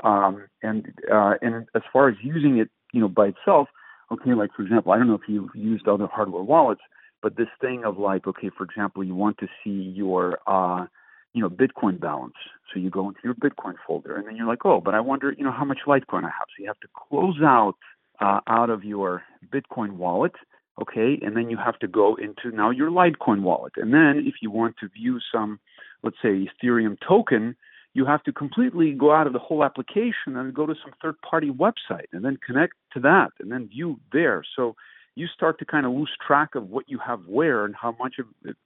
Um, 0.05 0.45
and 0.63 0.87
uh, 1.13 1.35
and 1.43 1.67
as 1.75 1.83
far 1.93 2.09
as 2.09 2.15
using 2.23 2.59
it, 2.59 2.71
you 2.93 3.01
know, 3.01 3.09
by 3.09 3.29
itself, 3.29 3.69
okay, 4.13 4.35
like 4.35 4.51
for 4.55 4.63
example, 4.63 4.93
I 4.93 4.99
don't 4.99 5.09
know 5.09 5.15
if 5.15 5.29
you've 5.29 5.51
used 5.55 5.89
other 5.89 6.07
hardware 6.07 6.43
wallets, 6.43 6.83
but 7.23 7.37
this 7.37 7.49
thing 7.61 7.85
of 7.85 7.99
like, 7.99 8.27
okay, 8.27 8.51
for 8.57 8.65
example, 8.65 9.05
you 9.05 9.15
want 9.15 9.39
to 9.39 9.47
see 9.63 9.93
your 9.95 10.39
uh, 10.47 10.87
you 11.33 11.41
know, 11.41 11.49
Bitcoin 11.49 11.99
balance. 12.01 12.35
So 12.73 12.81
you 12.81 12.91
go 12.91 13.09
into 13.09 13.21
your 13.25 13.35
Bitcoin 13.35 13.75
folder, 13.87 14.17
and 14.17 14.27
then 14.27 14.37
you're 14.37 14.47
like, 14.47 14.65
oh, 14.65 14.81
but 14.81 14.95
I 14.95 15.01
wonder, 15.01 15.35
you 15.37 15.45
know, 15.45 15.53
how 15.53 15.65
much 15.65 15.81
Litecoin 15.87 16.25
I 16.25 16.31
have. 16.39 16.49
So 16.57 16.63
you 16.63 16.67
have 16.67 16.81
to 16.81 16.89
close 17.09 17.41
out 17.43 17.75
uh, 18.21 18.41
out 18.47 18.71
of 18.71 18.85
your 18.85 19.23
Bitcoin 19.53 19.93
wallet, 19.93 20.33
okay, 20.81 21.19
and 21.23 21.37
then 21.37 21.51
you 21.51 21.57
have 21.57 21.79
to 21.81 21.89
go 21.89 22.17
into 22.17 22.55
now 22.55 22.71
your 22.71 22.91
Litecoin 22.91 23.43
wallet. 23.43 23.73
And 23.77 23.93
then 23.93 24.25
if 24.27 24.37
you 24.43 24.51
want 24.51 24.77
to 24.81 24.89
view 24.89 25.19
some, 25.33 25.59
let's 26.03 26.17
say, 26.23 26.49
Ethereum 26.63 26.97
token, 27.07 27.57
you 27.95 28.07
have 28.07 28.23
to 28.25 28.33
completely 28.33 28.93
go 28.93 29.13
out 29.13 29.27
of 29.27 29.33
the 29.33 29.39
whole 29.39 29.65
application 29.65 30.37
and 30.37 30.55
go 30.55 30.67
to 30.67 30.75
some 30.83 30.93
third 31.03 31.17
party 31.29 31.51
website 31.51 32.07
and 32.13 32.25
then 32.25 32.39
connect 32.45 32.75
to 32.95 33.01
that 33.01 33.31
and 33.39 33.53
then 33.53 33.69
view 33.69 34.01
there. 34.13 34.43
So 34.57 34.77
you 35.15 35.27
start 35.27 35.59
to 35.59 35.65
kind 35.65 35.87
of 35.87 35.93
lose 35.93 36.11
track 36.27 36.55
of 36.55 36.71
what 36.71 36.89
you 36.89 36.99
have 36.99 37.21
where 37.27 37.65
and 37.65 37.75
how 37.75 37.95
much 37.99 38.15
of 38.19 38.27
it, 38.45 38.57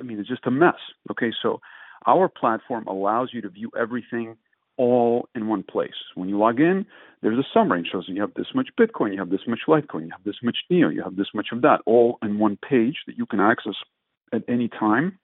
I 0.00 0.02
mean, 0.02 0.18
it's 0.18 0.28
just 0.28 0.46
a 0.46 0.50
mess. 0.50 0.74
Okay, 1.10 1.32
so 1.42 1.60
our 2.06 2.28
platform 2.28 2.86
allows 2.86 3.30
you 3.32 3.40
to 3.42 3.48
view 3.48 3.70
everything 3.78 4.36
all 4.76 5.28
in 5.34 5.48
one 5.48 5.62
place. 5.62 5.94
When 6.14 6.28
you 6.28 6.38
log 6.38 6.60
in, 6.60 6.86
there's 7.22 7.38
a 7.38 7.46
summary 7.52 7.78
and 7.80 7.88
shows 7.90 8.04
you 8.08 8.20
have 8.20 8.34
this 8.34 8.48
much 8.54 8.68
Bitcoin, 8.78 9.12
you 9.12 9.18
have 9.18 9.30
this 9.30 9.46
much 9.46 9.60
Litecoin, 9.68 10.06
you 10.06 10.10
have 10.10 10.24
this 10.24 10.36
much 10.42 10.58
NEO, 10.70 10.88
you 10.88 11.02
have 11.02 11.16
this 11.16 11.28
much 11.34 11.48
of 11.52 11.62
that, 11.62 11.80
all 11.86 12.18
in 12.22 12.38
one 12.38 12.58
page 12.68 12.96
that 13.06 13.16
you 13.16 13.26
can 13.26 13.40
access 13.40 13.74
at 14.32 14.42
any 14.48 14.68
time, 14.68 15.18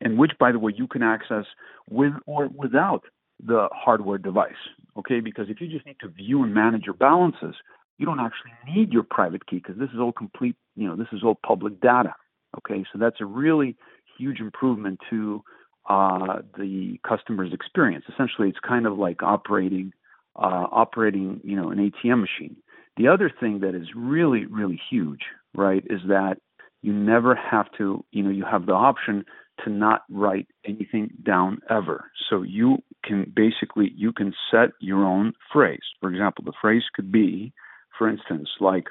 and 0.00 0.18
which, 0.18 0.32
by 0.38 0.52
the 0.52 0.58
way, 0.58 0.72
you 0.74 0.86
can 0.86 1.02
access 1.02 1.44
with 1.88 2.12
or 2.26 2.48
without 2.48 3.04
the 3.44 3.68
hardware 3.72 4.18
device. 4.18 4.52
Okay, 4.98 5.20
because 5.20 5.46
if 5.48 5.60
you 5.60 5.68
just 5.68 5.86
need 5.86 5.96
to 6.00 6.08
view 6.08 6.42
and 6.42 6.54
manage 6.54 6.84
your 6.84 6.94
balances, 6.94 7.54
you 8.00 8.06
don't 8.06 8.18
actually 8.18 8.52
need 8.66 8.92
your 8.92 9.02
private 9.02 9.46
key 9.46 9.56
because 9.56 9.78
this 9.78 9.90
is 9.90 10.00
all 10.00 10.10
complete, 10.10 10.56
you 10.74 10.88
know, 10.88 10.96
this 10.96 11.08
is 11.12 11.22
all 11.22 11.38
public 11.46 11.80
data. 11.82 12.14
Okay, 12.56 12.82
so 12.90 12.98
that's 12.98 13.20
a 13.20 13.26
really 13.26 13.76
huge 14.18 14.40
improvement 14.40 14.98
to 15.10 15.42
uh, 15.88 16.38
the 16.56 16.98
customer's 17.06 17.52
experience. 17.52 18.06
Essentially, 18.12 18.48
it's 18.48 18.58
kind 18.66 18.86
of 18.86 18.96
like 18.98 19.22
operating 19.22 19.92
uh, 20.36 20.66
operating, 20.72 21.40
you 21.44 21.56
know, 21.56 21.70
an 21.70 21.78
ATM 21.78 22.20
machine. 22.20 22.56
The 22.96 23.08
other 23.08 23.30
thing 23.38 23.60
that 23.60 23.74
is 23.74 23.88
really, 23.94 24.46
really 24.46 24.80
huge, 24.90 25.20
right, 25.54 25.84
is 25.90 26.00
that 26.08 26.36
you 26.80 26.92
never 26.94 27.34
have 27.34 27.66
to, 27.76 28.02
you 28.12 28.22
know, 28.22 28.30
you 28.30 28.44
have 28.50 28.64
the 28.64 28.72
option 28.72 29.24
to 29.64 29.70
not 29.70 30.02
write 30.08 30.46
anything 30.64 31.10
down 31.22 31.58
ever. 31.68 32.10
So 32.30 32.40
you 32.42 32.78
can 33.04 33.30
basically 33.36 33.92
you 33.94 34.12
can 34.12 34.32
set 34.50 34.70
your 34.80 35.04
own 35.04 35.34
phrase. 35.52 35.80
For 36.00 36.10
example, 36.10 36.44
the 36.44 36.54
phrase 36.62 36.84
could 36.94 37.12
be, 37.12 37.52
for 38.00 38.08
instance, 38.08 38.48
like 38.60 38.86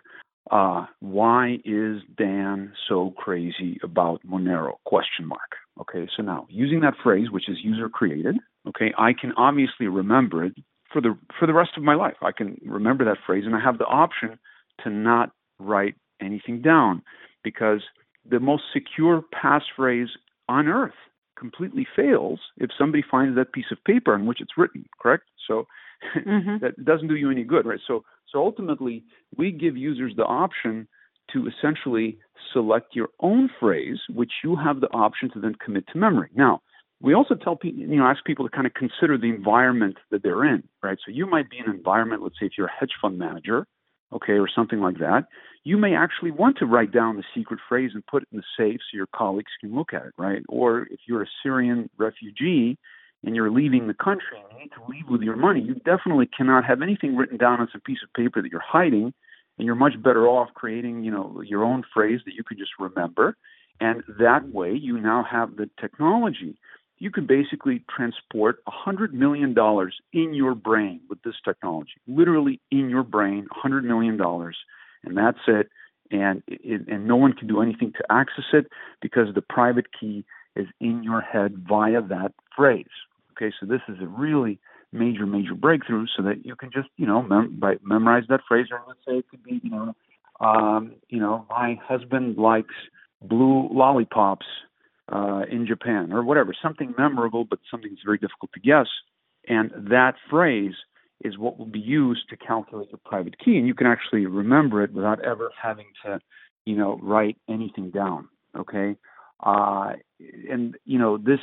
uh, 0.51 0.85
why 0.99 1.57
is 1.65 2.01
Dan 2.15 2.73
so 2.87 3.11
crazy 3.17 3.79
about 3.83 4.21
Monero? 4.23 4.73
Question 4.85 5.25
mark. 5.25 5.55
Okay, 5.81 6.07
so 6.15 6.21
now 6.21 6.45
using 6.47 6.81
that 6.81 6.93
phrase, 7.01 7.31
which 7.31 7.49
is 7.49 7.57
user 7.63 7.89
created, 7.89 8.37
okay, 8.67 8.93
I 8.99 9.13
can 9.19 9.31
obviously 9.35 9.87
remember 9.87 10.45
it 10.45 10.53
for 10.93 11.01
the 11.01 11.17
for 11.39 11.47
the 11.47 11.53
rest 11.53 11.71
of 11.75 11.81
my 11.81 11.95
life. 11.95 12.17
I 12.21 12.31
can 12.31 12.61
remember 12.63 13.03
that 13.05 13.17
phrase, 13.25 13.45
and 13.47 13.55
I 13.55 13.59
have 13.59 13.79
the 13.79 13.85
option 13.85 14.37
to 14.83 14.91
not 14.91 15.31
write 15.57 15.95
anything 16.21 16.61
down 16.61 17.01
because 17.43 17.81
the 18.29 18.39
most 18.39 18.63
secure 18.71 19.23
passphrase 19.33 20.09
on 20.47 20.67
earth 20.67 20.93
completely 21.35 21.87
fails 21.95 22.39
if 22.57 22.69
somebody 22.77 23.03
finds 23.09 23.35
that 23.37 23.53
piece 23.53 23.71
of 23.71 23.83
paper 23.85 24.13
on 24.13 24.27
which 24.27 24.39
it's 24.39 24.55
written. 24.55 24.85
Correct? 25.01 25.23
So 25.47 25.65
mm-hmm. 26.15 26.63
that 26.63 26.85
doesn't 26.85 27.07
do 27.07 27.15
you 27.15 27.31
any 27.31 27.43
good, 27.43 27.65
right? 27.65 27.79
So 27.87 28.03
so 28.31 28.39
ultimately, 28.39 29.03
we 29.37 29.51
give 29.51 29.77
users 29.77 30.13
the 30.15 30.25
option 30.25 30.87
to 31.33 31.47
essentially 31.47 32.17
select 32.53 32.95
your 32.95 33.09
own 33.19 33.49
phrase, 33.59 33.99
which 34.09 34.31
you 34.43 34.55
have 34.55 34.81
the 34.81 34.87
option 34.87 35.29
to 35.31 35.39
then 35.39 35.55
commit 35.63 35.85
to 35.91 35.97
memory. 35.97 36.29
Now, 36.33 36.61
we 37.01 37.13
also 37.13 37.35
tell 37.35 37.55
people, 37.55 37.79
you 37.79 37.95
know, 37.95 38.05
ask 38.05 38.23
people 38.25 38.47
to 38.47 38.53
kind 38.53 38.67
of 38.67 38.73
consider 38.73 39.17
the 39.17 39.29
environment 39.29 39.97
that 40.11 40.21
they're 40.23 40.43
in, 40.43 40.63
right? 40.83 40.97
So 41.05 41.11
you 41.11 41.25
might 41.25 41.49
be 41.49 41.57
in 41.59 41.65
an 41.69 41.75
environment, 41.75 42.23
let's 42.23 42.35
say 42.39 42.47
if 42.47 42.53
you're 42.57 42.67
a 42.67 42.79
hedge 42.79 42.91
fund 43.01 43.17
manager, 43.17 43.65
okay, 44.13 44.33
or 44.33 44.49
something 44.53 44.79
like 44.79 44.97
that, 44.97 45.25
you 45.63 45.77
may 45.77 45.95
actually 45.95 46.31
want 46.31 46.57
to 46.57 46.65
write 46.65 46.91
down 46.91 47.15
the 47.15 47.23
secret 47.35 47.59
phrase 47.69 47.91
and 47.93 48.05
put 48.05 48.23
it 48.23 48.29
in 48.31 48.37
the 48.37 48.43
safe 48.57 48.79
so 48.79 48.97
your 48.97 49.07
colleagues 49.15 49.51
can 49.61 49.75
look 49.75 49.93
at 49.93 50.05
it, 50.05 50.13
right? 50.17 50.41
Or 50.49 50.87
if 50.89 50.99
you're 51.07 51.23
a 51.23 51.29
Syrian 51.43 51.89
refugee 51.97 52.77
and 53.23 53.35
you're 53.35 53.51
leaving 53.51 53.87
the 53.87 53.93
country 53.93 54.37
and 54.37 54.45
you 54.53 54.63
need 54.63 54.71
to 54.71 54.83
leave 54.89 55.07
with 55.09 55.21
your 55.21 55.35
money, 55.35 55.61
you 55.61 55.75
definitely 55.75 56.27
cannot 56.27 56.65
have 56.65 56.81
anything 56.81 57.15
written 57.15 57.37
down 57.37 57.59
on 57.59 57.67
some 57.71 57.81
piece 57.81 57.99
of 58.03 58.13
paper 58.13 58.41
that 58.41 58.51
you're 58.51 58.61
hiding, 58.61 59.13
and 59.57 59.65
you're 59.65 59.75
much 59.75 60.01
better 60.01 60.25
off 60.27 60.49
creating, 60.53 61.03
you 61.03 61.11
know, 61.11 61.41
your 61.45 61.63
own 61.63 61.83
phrase 61.93 62.21
that 62.25 62.33
you 62.33 62.43
could 62.43 62.57
just 62.57 62.71
remember. 62.79 63.35
And 63.81 64.03
that 64.19 64.49
way, 64.53 64.73
you 64.73 64.99
now 64.99 65.25
have 65.29 65.55
the 65.57 65.69
technology. 65.79 66.57
You 66.97 67.11
can 67.11 67.27
basically 67.27 67.83
transport 67.89 68.59
a 68.67 68.71
$100 68.71 69.13
million 69.13 69.55
in 70.13 70.33
your 70.33 70.55
brain 70.55 71.01
with 71.09 71.21
this 71.23 71.35
technology, 71.43 71.91
literally 72.07 72.61
in 72.71 72.89
your 72.89 73.03
brain, 73.03 73.47
a 73.51 73.67
$100 73.67 73.83
million, 73.83 74.19
and 74.21 75.17
that's 75.17 75.39
it. 75.47 75.69
And, 76.11 76.41
it, 76.47 76.87
and 76.87 77.07
no 77.07 77.15
one 77.15 77.33
can 77.33 77.47
do 77.47 77.61
anything 77.61 77.93
to 77.93 78.03
access 78.09 78.45
it 78.51 78.67
because 79.01 79.27
the 79.35 79.43
private 79.43 79.85
key 79.97 80.25
is 80.55 80.67
in 80.81 81.03
your 81.03 81.21
head 81.21 81.63
via 81.67 82.01
that 82.01 82.33
phrase. 82.55 82.85
Okay, 83.39 83.53
so 83.59 83.65
this 83.65 83.81
is 83.87 83.97
a 84.01 84.07
really 84.07 84.59
major, 84.91 85.25
major 85.25 85.55
breakthrough 85.55 86.05
so 86.17 86.23
that 86.23 86.45
you 86.45 86.55
can 86.55 86.71
just, 86.73 86.89
you 86.97 87.05
know, 87.05 87.21
mem- 87.21 87.57
by, 87.59 87.75
memorize 87.83 88.23
that 88.29 88.41
phrase. 88.47 88.67
Or 88.71 88.81
let's 88.87 88.99
say 89.07 89.19
it 89.19 89.25
could 89.29 89.43
be, 89.43 89.61
you 89.63 89.69
know, 89.69 89.93
um, 90.41 90.95
you 91.07 91.19
know, 91.19 91.45
my 91.49 91.79
husband 91.81 92.37
likes 92.37 92.73
blue 93.21 93.69
lollipops 93.71 94.45
uh, 95.11 95.43
in 95.49 95.65
Japan 95.65 96.11
or 96.11 96.23
whatever, 96.23 96.53
something 96.61 96.93
memorable, 96.97 97.45
but 97.45 97.59
something 97.71 97.91
that's 97.91 98.03
very 98.03 98.17
difficult 98.17 98.51
to 98.53 98.59
guess. 98.59 98.87
And 99.47 99.71
that 99.89 100.15
phrase 100.29 100.73
is 101.23 101.37
what 101.37 101.57
will 101.57 101.65
be 101.65 101.79
used 101.79 102.29
to 102.29 102.37
calculate 102.37 102.89
your 102.89 102.99
private 103.05 103.37
key, 103.39 103.57
and 103.57 103.67
you 103.67 103.73
can 103.73 103.87
actually 103.87 104.25
remember 104.25 104.83
it 104.83 104.93
without 104.93 105.23
ever 105.23 105.51
having 105.61 105.87
to, 106.05 106.19
you 106.65 106.75
know, 106.75 106.99
write 107.01 107.37
anything 107.49 107.89
down. 107.89 108.29
Okay, 108.57 108.95
uh, 109.43 109.93
and 110.49 110.75
you 110.85 110.97
know 110.97 111.17
this 111.17 111.39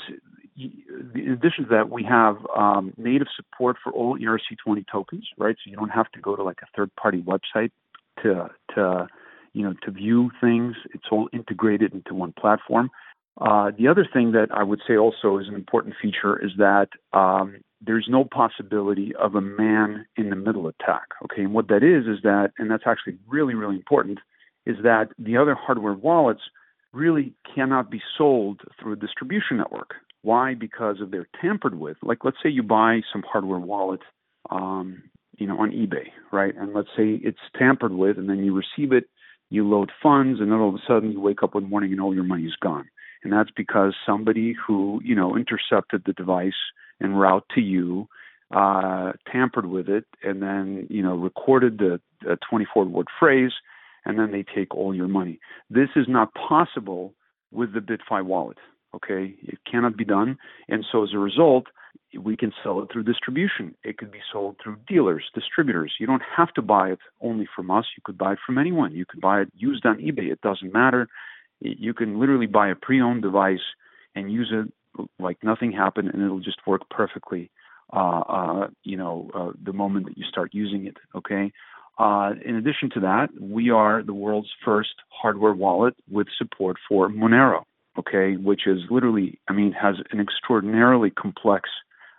in 0.56 1.32
addition 1.32 1.64
to 1.64 1.70
that, 1.70 1.90
we 1.90 2.02
have 2.04 2.38
um, 2.56 2.94
native 2.96 3.28
support 3.36 3.76
for 3.82 3.92
all 3.92 4.18
ERC20 4.18 4.84
tokens, 4.90 5.28
right? 5.36 5.56
So 5.62 5.70
you 5.70 5.76
don't 5.76 5.90
have 5.90 6.10
to 6.12 6.20
go 6.20 6.36
to 6.36 6.42
like 6.42 6.58
a 6.62 6.66
third-party 6.76 7.22
website 7.22 7.70
to 8.22 8.48
to 8.74 9.08
you 9.52 9.62
know 9.62 9.74
to 9.82 9.90
view 9.90 10.30
things. 10.40 10.76
It's 10.94 11.06
all 11.10 11.28
integrated 11.32 11.92
into 11.92 12.14
one 12.14 12.32
platform. 12.32 12.90
Uh, 13.38 13.70
the 13.76 13.86
other 13.88 14.08
thing 14.10 14.32
that 14.32 14.48
I 14.50 14.62
would 14.62 14.80
say 14.88 14.96
also 14.96 15.38
is 15.38 15.48
an 15.48 15.54
important 15.54 15.94
feature 16.00 16.42
is 16.42 16.52
that 16.56 16.88
um, 17.12 17.56
there's 17.82 18.06
no 18.08 18.24
possibility 18.24 19.14
of 19.14 19.34
a 19.34 19.42
man 19.42 20.06
in 20.16 20.30
the 20.30 20.36
middle 20.36 20.68
attack. 20.68 21.08
Okay, 21.24 21.42
and 21.42 21.52
what 21.52 21.68
that 21.68 21.82
is 21.82 22.06
is 22.06 22.22
that, 22.22 22.52
and 22.58 22.70
that's 22.70 22.84
actually 22.86 23.18
really 23.28 23.54
really 23.54 23.76
important, 23.76 24.20
is 24.64 24.76
that 24.82 25.08
the 25.18 25.36
other 25.36 25.54
hardware 25.54 25.94
wallets 25.94 26.42
really 26.92 27.34
cannot 27.54 27.90
be 27.90 28.00
sold 28.16 28.62
through 28.80 28.94
a 28.94 28.96
distribution 28.96 29.58
network. 29.58 29.94
Why? 30.26 30.54
Because 30.54 30.96
if 31.00 31.12
they're 31.12 31.28
tampered 31.40 31.78
with, 31.78 31.98
like 32.02 32.24
let's 32.24 32.38
say 32.42 32.48
you 32.48 32.64
buy 32.64 33.02
some 33.12 33.22
hardware 33.22 33.60
wallet, 33.60 34.00
um, 34.50 35.04
you 35.38 35.46
know, 35.46 35.56
on 35.56 35.70
eBay, 35.70 36.08
right? 36.32 36.52
And 36.56 36.74
let's 36.74 36.88
say 36.96 37.20
it's 37.22 37.38
tampered 37.56 37.92
with, 37.92 38.18
and 38.18 38.28
then 38.28 38.38
you 38.38 38.52
receive 38.52 38.90
it, 38.92 39.04
you 39.50 39.68
load 39.68 39.92
funds, 40.02 40.40
and 40.40 40.50
then 40.50 40.58
all 40.58 40.70
of 40.70 40.74
a 40.74 40.82
sudden 40.84 41.12
you 41.12 41.20
wake 41.20 41.44
up 41.44 41.54
one 41.54 41.70
morning 41.70 41.92
and 41.92 42.00
all 42.00 42.12
your 42.12 42.24
money 42.24 42.42
is 42.42 42.56
gone. 42.60 42.88
And 43.22 43.32
that's 43.32 43.52
because 43.56 43.94
somebody 44.04 44.52
who, 44.66 45.00
you 45.04 45.14
know, 45.14 45.36
intercepted 45.36 46.02
the 46.04 46.12
device 46.12 46.60
en 47.00 47.12
route 47.14 47.44
to 47.54 47.60
you, 47.60 48.08
uh, 48.50 49.12
tampered 49.30 49.66
with 49.66 49.88
it, 49.88 50.06
and 50.24 50.42
then, 50.42 50.88
you 50.90 51.04
know, 51.04 51.14
recorded 51.14 51.78
the, 51.78 52.00
the 52.22 52.36
24 52.50 52.84
word 52.86 53.06
phrase, 53.16 53.52
and 54.04 54.18
then 54.18 54.32
they 54.32 54.42
take 54.42 54.74
all 54.74 54.92
your 54.92 55.06
money. 55.06 55.38
This 55.70 55.90
is 55.94 56.06
not 56.08 56.34
possible 56.34 57.14
with 57.52 57.74
the 57.74 57.80
BitFi 57.80 58.24
wallet. 58.24 58.58
Okay, 58.94 59.34
it 59.42 59.58
cannot 59.70 59.96
be 59.96 60.04
done, 60.04 60.38
and 60.68 60.84
so 60.90 61.02
as 61.02 61.10
a 61.12 61.18
result, 61.18 61.66
we 62.18 62.36
can 62.36 62.52
sell 62.62 62.80
it 62.82 62.88
through 62.92 63.02
distribution. 63.02 63.74
It 63.82 63.98
could 63.98 64.10
be 64.10 64.20
sold 64.32 64.56
through 64.62 64.76
dealers, 64.86 65.24
distributors. 65.34 65.94
You 65.98 66.06
don't 66.06 66.22
have 66.36 66.52
to 66.54 66.62
buy 66.62 66.90
it 66.90 66.98
only 67.20 67.46
from 67.54 67.70
us. 67.70 67.84
You 67.96 68.02
could 68.04 68.16
buy 68.16 68.32
it 68.32 68.38
from 68.44 68.58
anyone. 68.58 68.92
You 68.92 69.04
could 69.04 69.20
buy 69.20 69.42
it 69.42 69.48
used 69.54 69.84
on 69.84 69.98
eBay. 69.98 70.30
It 70.32 70.40
doesn't 70.40 70.72
matter. 70.72 71.08
You 71.60 71.94
can 71.94 72.20
literally 72.20 72.46
buy 72.46 72.68
a 72.68 72.74
pre-owned 72.74 73.22
device 73.22 73.64
and 74.14 74.32
use 74.32 74.52
it 74.52 74.72
like 75.18 75.42
nothing 75.42 75.72
happened, 75.72 76.10
and 76.12 76.22
it'll 76.22 76.40
just 76.40 76.66
work 76.66 76.88
perfectly. 76.90 77.50
Uh, 77.92 78.20
uh, 78.20 78.68
you 78.82 78.96
know, 78.96 79.30
uh, 79.34 79.52
the 79.62 79.72
moment 79.72 80.06
that 80.06 80.18
you 80.18 80.24
start 80.24 80.52
using 80.52 80.86
it. 80.86 80.96
Okay. 81.14 81.52
Uh, 81.98 82.32
in 82.44 82.56
addition 82.56 82.90
to 82.90 83.00
that, 83.00 83.28
we 83.40 83.70
are 83.70 84.02
the 84.02 84.12
world's 84.12 84.50
first 84.64 84.94
hardware 85.08 85.54
wallet 85.54 85.94
with 86.10 86.26
support 86.38 86.76
for 86.88 87.08
Monero 87.08 87.62
okay, 87.98 88.36
which 88.36 88.66
is 88.66 88.80
literally, 88.90 89.38
I 89.48 89.52
mean, 89.52 89.72
has 89.72 89.96
an 90.10 90.20
extraordinarily 90.20 91.10
complex 91.10 91.68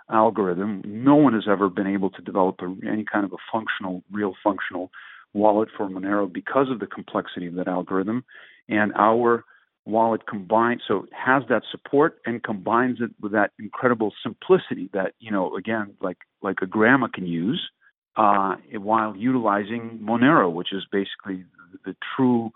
algorithm. 0.09 0.81
No 0.85 1.15
one 1.15 1.33
has 1.33 1.47
ever 1.49 1.69
been 1.69 1.87
able 1.87 2.09
to 2.11 2.21
develop 2.21 2.55
a, 2.61 2.73
any 2.87 3.03
kind 3.03 3.25
of 3.25 3.33
a 3.33 3.37
functional, 3.51 4.03
real 4.11 4.33
functional 4.43 4.89
wallet 5.33 5.69
for 5.75 5.89
Monero 5.89 6.31
because 6.31 6.71
of 6.71 6.79
the 6.79 6.87
complexity 6.87 7.47
of 7.47 7.55
that 7.55 7.67
algorithm. 7.67 8.23
And 8.69 8.93
our 8.95 9.43
wallet 9.85 10.27
combines, 10.27 10.81
so 10.87 11.03
it 11.03 11.09
has 11.13 11.43
that 11.49 11.63
support 11.71 12.19
and 12.25 12.43
combines 12.43 12.99
it 13.01 13.11
with 13.21 13.31
that 13.31 13.51
incredible 13.59 14.13
simplicity 14.21 14.89
that, 14.93 15.13
you 15.19 15.31
know, 15.31 15.55
again, 15.55 15.93
like 16.01 16.17
like 16.41 16.57
a 16.61 16.65
grandma 16.65 17.07
can 17.07 17.25
use, 17.25 17.69
uh, 18.17 18.55
while 18.73 19.15
utilizing 19.15 19.99
Monero, 20.01 20.51
which 20.51 20.73
is 20.73 20.85
basically 20.91 21.45
the, 21.71 21.91
the 21.91 21.95
true 22.15 22.51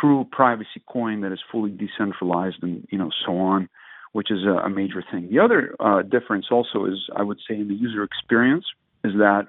true 0.00 0.26
privacy 0.30 0.82
coin 0.90 1.20
that 1.22 1.32
is 1.32 1.40
fully 1.50 1.70
decentralized 1.70 2.62
and 2.62 2.86
you 2.90 2.98
know 2.98 3.10
so 3.24 3.36
on, 3.36 3.68
which 4.12 4.30
is 4.30 4.44
a, 4.44 4.66
a 4.66 4.70
major 4.70 5.02
thing. 5.10 5.28
The 5.30 5.38
other 5.38 5.74
uh, 5.80 6.02
difference 6.02 6.46
also 6.50 6.86
is, 6.86 6.98
I 7.16 7.22
would 7.22 7.38
say, 7.48 7.54
in 7.56 7.68
the 7.68 7.74
user 7.74 8.02
experience, 8.02 8.66
is 9.04 9.12
that, 9.14 9.48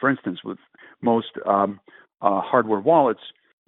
for 0.00 0.10
instance, 0.10 0.40
with 0.44 0.58
most 1.00 1.32
um, 1.46 1.80
uh, 2.20 2.40
hardware 2.40 2.80
wallets, 2.80 3.20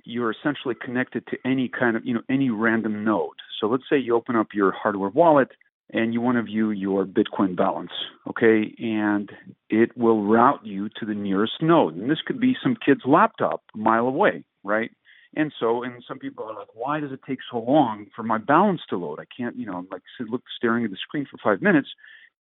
you're 0.05 0.31
essentially 0.31 0.74
connected 0.74 1.27
to 1.29 1.37
any 1.44 1.68
kind 1.68 1.96
of 1.96 2.05
you 2.05 2.14
know 2.14 2.22
any 2.29 2.50
random 2.50 3.05
node. 3.05 3.37
So 3.61 3.66
let's 3.66 3.85
say 3.88 3.98
you 3.98 4.14
open 4.14 4.37
up 4.37 4.48
your 4.53 4.72
hardware 4.72 5.11
wallet 5.11 5.48
and 5.90 6.12
you 6.12 6.20
want 6.20 6.37
to 6.38 6.42
view 6.42 6.70
your 6.70 7.05
Bitcoin 7.05 7.57
balance, 7.57 7.92
okay? 8.29 8.74
And 8.79 9.31
it 9.68 9.96
will 9.96 10.24
route 10.24 10.64
you 10.64 10.88
to 11.00 11.07
the 11.07 11.14
nearest 11.14 11.55
node. 11.61 11.94
And 11.94 12.11
this 12.11 12.20
could 12.27 12.40
be 12.40 12.57
some 12.62 12.77
kid's 12.85 13.03
laptop 13.07 13.62
a 13.74 13.79
mile 13.79 14.07
away, 14.07 14.44
right? 14.62 14.90
And 15.37 15.53
so, 15.59 15.83
and 15.83 16.03
some 16.07 16.18
people 16.18 16.44
are 16.44 16.55
like, 16.55 16.68
why 16.75 17.01
does 17.01 17.12
it 17.12 17.20
take 17.27 17.40
so 17.51 17.59
long 17.59 18.07
for 18.14 18.23
my 18.23 18.38
balance 18.38 18.81
to 18.90 18.97
load? 18.97 19.18
I 19.20 19.25
can't, 19.37 19.57
you 19.57 19.66
know, 19.66 19.75
I'm 19.75 19.88
like 19.90 20.03
look 20.20 20.42
staring 20.57 20.85
at 20.85 20.90
the 20.90 20.97
screen 20.97 21.27
for 21.31 21.38
five 21.42 21.62
minutes 21.62 21.88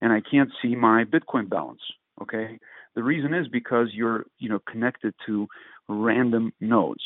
and 0.00 0.12
I 0.12 0.20
can't 0.20 0.50
see 0.62 0.76
my 0.76 1.04
Bitcoin 1.04 1.48
balance. 1.48 1.80
Okay. 2.22 2.58
The 2.94 3.02
reason 3.02 3.34
is 3.34 3.48
because 3.48 3.88
you're, 3.92 4.26
you 4.38 4.48
know, 4.48 4.60
connected 4.70 5.14
to 5.26 5.48
random 5.88 6.52
nodes. 6.60 7.02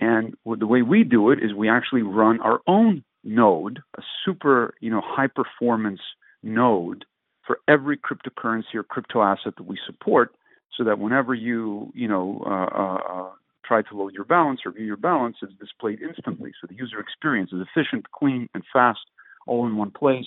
And 0.00 0.34
the 0.44 0.66
way 0.66 0.82
we 0.82 1.04
do 1.04 1.30
it 1.30 1.42
is 1.42 1.54
we 1.54 1.68
actually 1.68 2.02
run 2.02 2.40
our 2.40 2.60
own 2.66 3.04
node, 3.24 3.80
a 3.98 4.02
super, 4.24 4.74
you 4.80 4.90
know, 4.90 5.02
high 5.04 5.26
performance 5.26 6.00
node 6.42 7.04
for 7.46 7.58
every 7.68 7.98
cryptocurrency 7.98 8.74
or 8.74 8.82
crypto 8.82 9.22
asset 9.22 9.54
that 9.56 9.66
we 9.66 9.78
support 9.86 10.34
so 10.76 10.84
that 10.84 10.98
whenever 10.98 11.34
you, 11.34 11.92
you 11.94 12.08
know, 12.08 12.42
uh, 12.46 12.78
uh, 12.78 12.98
uh 13.12 13.30
try 13.66 13.82
to 13.82 13.96
load 13.96 14.14
your 14.14 14.24
balance 14.24 14.60
or 14.64 14.72
view 14.72 14.84
your 14.84 14.96
balance, 14.96 15.36
is 15.42 15.50
displayed 15.58 16.00
instantly. 16.02 16.52
So 16.60 16.66
the 16.68 16.76
user 16.76 17.00
experience 17.00 17.50
is 17.52 17.60
efficient, 17.60 18.10
clean, 18.12 18.48
and 18.54 18.62
fast, 18.72 19.00
all 19.46 19.66
in 19.66 19.76
one 19.76 19.90
place, 19.90 20.26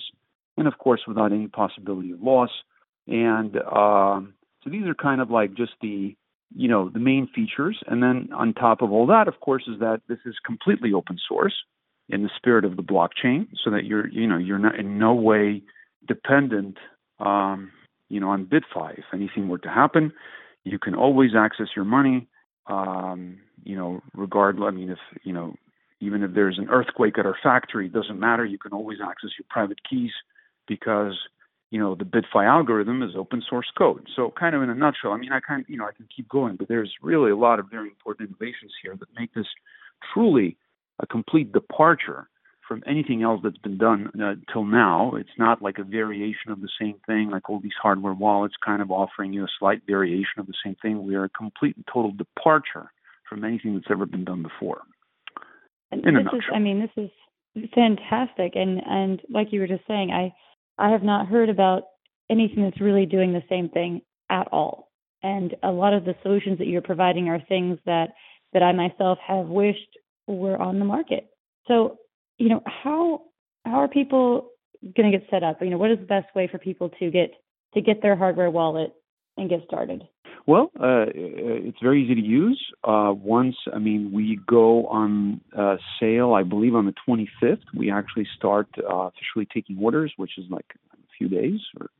and 0.56 0.66
of 0.66 0.78
course 0.78 1.02
without 1.06 1.32
any 1.32 1.48
possibility 1.48 2.12
of 2.12 2.22
loss. 2.22 2.50
And 3.06 3.56
um, 3.56 4.34
so 4.62 4.70
these 4.70 4.86
are 4.86 4.94
kind 4.94 5.20
of 5.20 5.30
like 5.30 5.54
just 5.54 5.72
the 5.80 6.16
you 6.54 6.68
know 6.68 6.88
the 6.88 6.98
main 6.98 7.28
features. 7.34 7.78
And 7.86 8.02
then 8.02 8.28
on 8.34 8.54
top 8.54 8.82
of 8.82 8.92
all 8.92 9.06
that, 9.06 9.28
of 9.28 9.40
course, 9.40 9.64
is 9.66 9.80
that 9.80 10.02
this 10.08 10.18
is 10.26 10.34
completely 10.44 10.92
open 10.92 11.18
source 11.28 11.54
in 12.08 12.22
the 12.22 12.30
spirit 12.36 12.64
of 12.64 12.76
the 12.76 12.82
blockchain, 12.82 13.48
so 13.62 13.70
that 13.70 13.84
you're 13.84 14.08
you 14.08 14.26
know 14.26 14.38
you're 14.38 14.58
not 14.58 14.78
in 14.78 14.98
no 14.98 15.14
way 15.14 15.62
dependent 16.06 16.76
um, 17.18 17.70
you 18.08 18.20
know 18.20 18.30
on 18.30 18.46
BitFi. 18.46 18.98
If 18.98 19.04
anything 19.12 19.48
were 19.48 19.58
to 19.58 19.68
happen, 19.68 20.12
you 20.64 20.78
can 20.78 20.94
always 20.94 21.32
access 21.36 21.68
your 21.74 21.84
money 21.84 22.28
um, 22.70 23.38
you 23.64 23.76
know, 23.76 24.00
regardless, 24.14 24.68
I 24.68 24.70
mean, 24.70 24.90
if, 24.90 24.98
you 25.24 25.32
know, 25.32 25.54
even 26.00 26.22
if 26.22 26.32
there's 26.34 26.58
an 26.58 26.68
earthquake 26.70 27.18
at 27.18 27.26
our 27.26 27.36
factory, 27.42 27.86
it 27.86 27.92
doesn't 27.92 28.18
matter. 28.18 28.44
You 28.44 28.58
can 28.58 28.72
always 28.72 28.98
access 29.04 29.30
your 29.38 29.46
private 29.50 29.80
keys 29.88 30.12
because, 30.66 31.18
you 31.70 31.78
know, 31.78 31.94
the 31.94 32.04
BitFi 32.04 32.46
algorithm 32.46 33.02
is 33.02 33.10
open 33.16 33.42
source 33.48 33.70
code. 33.76 34.08
So 34.16 34.32
kind 34.38 34.54
of 34.54 34.62
in 34.62 34.70
a 34.70 34.74
nutshell, 34.74 35.12
I 35.12 35.18
mean, 35.18 35.32
I 35.32 35.40
kind 35.40 35.64
you 35.68 35.76
know, 35.76 35.84
I 35.84 35.92
can 35.92 36.08
keep 36.14 36.28
going, 36.28 36.56
but 36.56 36.68
there's 36.68 36.92
really 37.02 37.30
a 37.30 37.36
lot 37.36 37.58
of 37.58 37.66
very 37.70 37.88
important 37.88 38.30
innovations 38.30 38.72
here 38.82 38.96
that 38.96 39.08
make 39.18 39.34
this 39.34 39.46
truly 40.14 40.56
a 41.00 41.06
complete 41.06 41.52
departure 41.52 42.28
from 42.70 42.84
anything 42.86 43.24
else 43.24 43.40
that's 43.42 43.58
been 43.58 43.78
done 43.78 44.12
uh, 44.22 44.34
till 44.52 44.64
now. 44.64 45.16
It's 45.16 45.28
not 45.36 45.60
like 45.60 45.78
a 45.78 45.82
variation 45.82 46.52
of 46.52 46.60
the 46.60 46.68
same 46.80 46.94
thing, 47.04 47.28
like 47.28 47.50
all 47.50 47.58
these 47.58 47.72
hardware 47.82 48.14
wallets 48.14 48.54
kind 48.64 48.80
of 48.80 48.92
offering 48.92 49.32
you 49.32 49.42
a 49.42 49.48
slight 49.58 49.82
variation 49.88 50.38
of 50.38 50.46
the 50.46 50.54
same 50.64 50.76
thing. 50.80 51.02
We 51.02 51.16
are 51.16 51.24
a 51.24 51.28
complete 51.30 51.74
and 51.74 51.84
total 51.92 52.12
departure 52.12 52.92
from 53.28 53.42
anything 53.42 53.74
that's 53.74 53.90
ever 53.90 54.06
been 54.06 54.24
done 54.24 54.44
before. 54.44 54.82
And 55.90 56.04
this 56.04 56.32
is, 56.32 56.42
I 56.54 56.60
mean, 56.60 56.78
this 56.78 57.10
is 57.56 57.68
fantastic. 57.74 58.52
And 58.54 58.80
and 58.86 59.20
like 59.28 59.48
you 59.50 59.58
were 59.58 59.66
just 59.66 59.86
saying, 59.88 60.12
I 60.12 60.32
I 60.78 60.92
have 60.92 61.02
not 61.02 61.26
heard 61.26 61.48
about 61.48 61.82
anything 62.30 62.62
that's 62.62 62.80
really 62.80 63.04
doing 63.04 63.32
the 63.32 63.42
same 63.48 63.68
thing 63.68 64.02
at 64.30 64.46
all. 64.52 64.92
And 65.24 65.56
a 65.64 65.72
lot 65.72 65.92
of 65.92 66.04
the 66.04 66.14
solutions 66.22 66.58
that 66.58 66.68
you're 66.68 66.82
providing 66.82 67.28
are 67.28 67.42
things 67.48 67.80
that 67.84 68.10
that 68.52 68.62
I 68.62 68.70
myself 68.70 69.18
have 69.26 69.46
wished 69.46 69.98
were 70.28 70.56
on 70.56 70.78
the 70.78 70.84
market. 70.84 71.30
So 71.66 71.96
you 72.40 72.48
know, 72.48 72.62
how 72.64 73.22
how 73.64 73.76
are 73.76 73.88
people 73.88 74.50
going 74.96 75.12
to 75.12 75.16
get 75.16 75.28
set 75.30 75.42
up? 75.42 75.58
You 75.60 75.70
know, 75.70 75.78
what 75.78 75.90
is 75.90 75.98
the 75.98 76.06
best 76.06 76.34
way 76.34 76.48
for 76.50 76.58
people 76.58 76.88
to 76.98 77.10
get 77.10 77.32
to 77.74 77.80
get 77.80 78.02
their 78.02 78.16
hardware 78.16 78.50
wallet 78.50 78.94
and 79.36 79.48
get 79.48 79.60
started? 79.66 80.02
Well, 80.46 80.70
uh, 80.80 81.04
it's 81.14 81.78
very 81.82 82.02
easy 82.02 82.14
to 82.14 82.20
use. 82.20 82.60
Uh, 82.82 83.12
once, 83.14 83.56
I 83.72 83.78
mean, 83.78 84.10
we 84.12 84.40
go 84.48 84.86
on 84.86 85.42
uh, 85.56 85.76
sale, 86.00 86.32
I 86.32 86.42
believe, 86.42 86.74
on 86.74 86.86
the 86.86 86.94
25th. 87.06 87.60
We 87.76 87.90
actually 87.90 88.26
start 88.36 88.68
uh, 88.78 89.10
officially 89.10 89.46
taking 89.52 89.78
orders, 89.78 90.12
which 90.16 90.38
is 90.38 90.46
like 90.48 90.64
a 90.94 90.96
few 91.18 91.28
days 91.28 91.60
or 91.78 91.90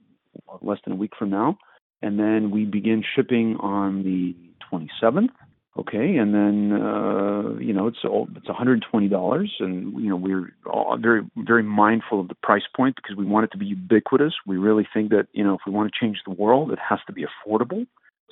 less 0.62 0.78
than 0.84 0.94
a 0.94 0.96
week 0.96 1.12
from 1.18 1.28
now. 1.28 1.58
And 2.00 2.18
then 2.18 2.50
we 2.50 2.64
begin 2.64 3.04
shipping 3.14 3.56
on 3.60 4.02
the 4.02 4.34
27th. 4.72 5.28
Okay, 5.78 6.16
and 6.16 6.34
then 6.34 6.72
uh, 6.72 7.54
you 7.60 7.72
know 7.72 7.86
it's 7.86 7.98
all, 8.04 8.28
it's 8.34 8.48
$120, 8.48 9.48
and 9.60 10.02
you 10.02 10.08
know 10.08 10.16
we're 10.16 10.52
all 10.66 10.98
very 11.00 11.22
very 11.36 11.62
mindful 11.62 12.20
of 12.20 12.28
the 12.28 12.34
price 12.42 12.64
point 12.76 12.96
because 12.96 13.16
we 13.16 13.24
want 13.24 13.44
it 13.44 13.52
to 13.52 13.58
be 13.58 13.66
ubiquitous. 13.66 14.34
We 14.44 14.56
really 14.56 14.86
think 14.92 15.10
that 15.10 15.28
you 15.32 15.44
know 15.44 15.54
if 15.54 15.60
we 15.64 15.72
want 15.72 15.92
to 15.92 16.04
change 16.04 16.18
the 16.26 16.32
world, 16.32 16.72
it 16.72 16.80
has 16.88 16.98
to 17.06 17.12
be 17.12 17.24
affordable. 17.24 17.86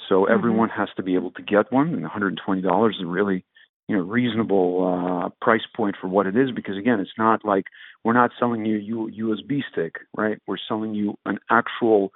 So 0.08 0.22
mm-hmm. 0.22 0.32
everyone 0.32 0.68
has 0.70 0.88
to 0.96 1.02
be 1.02 1.14
able 1.14 1.30
to 1.32 1.42
get 1.42 1.72
one, 1.72 1.94
and 1.94 2.04
$120 2.04 2.90
is 2.90 2.96
a 3.00 3.06
really 3.06 3.44
you 3.86 3.96
know 3.96 4.02
reasonable 4.02 5.24
uh, 5.24 5.28
price 5.40 5.66
point 5.76 5.94
for 6.00 6.08
what 6.08 6.26
it 6.26 6.36
is 6.36 6.50
because 6.50 6.76
again, 6.76 6.98
it's 6.98 7.16
not 7.16 7.44
like 7.44 7.66
we're 8.02 8.14
not 8.14 8.32
selling 8.38 8.66
you 8.66 9.06
a 9.06 9.12
USB 9.12 9.60
stick, 9.70 9.94
right? 10.16 10.38
We're 10.48 10.56
selling 10.68 10.94
you 10.94 11.16
an 11.24 11.38
actual 11.50 12.12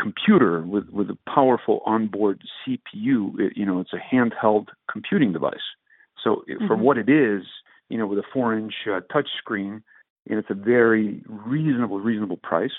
computer 0.00 0.62
with 0.62 0.88
with 0.90 1.10
a 1.10 1.18
powerful 1.32 1.80
onboard 1.86 2.42
CPU. 2.66 3.38
It, 3.38 3.56
you 3.56 3.66
know, 3.66 3.80
it's 3.80 3.92
a 3.92 4.14
handheld 4.14 4.66
computing 4.90 5.32
device. 5.32 5.54
So 6.22 6.44
mm-hmm. 6.48 6.66
for 6.66 6.76
what 6.76 6.98
it 6.98 7.08
is, 7.08 7.42
you 7.88 7.98
know, 7.98 8.06
with 8.06 8.18
a 8.18 8.24
four-inch 8.32 8.74
uh, 8.90 9.00
touch 9.12 9.28
screen, 9.38 9.82
and 10.28 10.38
it's 10.38 10.50
a 10.50 10.54
very 10.54 11.22
reasonable 11.28 12.00
reasonable 12.00 12.38
price. 12.38 12.72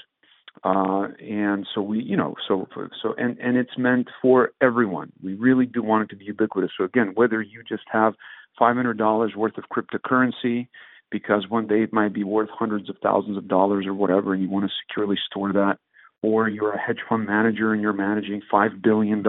Uh, 0.63 1.09
and 1.19 1.67
so 1.73 1.81
we, 1.81 2.01
you 2.01 2.17
know, 2.17 2.33
so 2.47 2.67
so 3.01 3.13
and 3.17 3.37
and 3.39 3.57
it's 3.57 3.77
meant 3.77 4.07
for 4.21 4.51
everyone. 4.61 5.11
We 5.23 5.35
really 5.35 5.65
do 5.65 5.83
want 5.83 6.03
it 6.03 6.09
to 6.11 6.15
be 6.15 6.25
ubiquitous. 6.25 6.71
So 6.77 6.83
again, 6.83 7.11
whether 7.13 7.41
you 7.41 7.63
just 7.67 7.83
have 7.91 8.15
five 8.57 8.75
hundred 8.75 8.97
dollars 8.97 9.33
worth 9.35 9.57
of 9.57 9.65
cryptocurrency 9.71 10.67
because 11.11 11.45
one 11.47 11.67
day 11.67 11.83
it 11.83 11.93
might 11.93 12.13
be 12.13 12.23
worth 12.23 12.49
hundreds 12.51 12.89
of 12.89 12.97
thousands 13.01 13.37
of 13.37 13.47
dollars 13.47 13.85
or 13.85 13.93
whatever, 13.93 14.33
and 14.33 14.41
you 14.41 14.49
want 14.49 14.65
to 14.65 14.71
securely 14.87 15.17
store 15.25 15.53
that, 15.53 15.77
or 16.21 16.49
you're 16.49 16.73
a 16.73 16.79
hedge 16.79 16.99
fund 17.07 17.25
manager 17.25 17.73
and 17.73 17.81
you're 17.81 17.93
managing 17.93 18.41
$5 18.51 18.81
billion, 18.81 19.23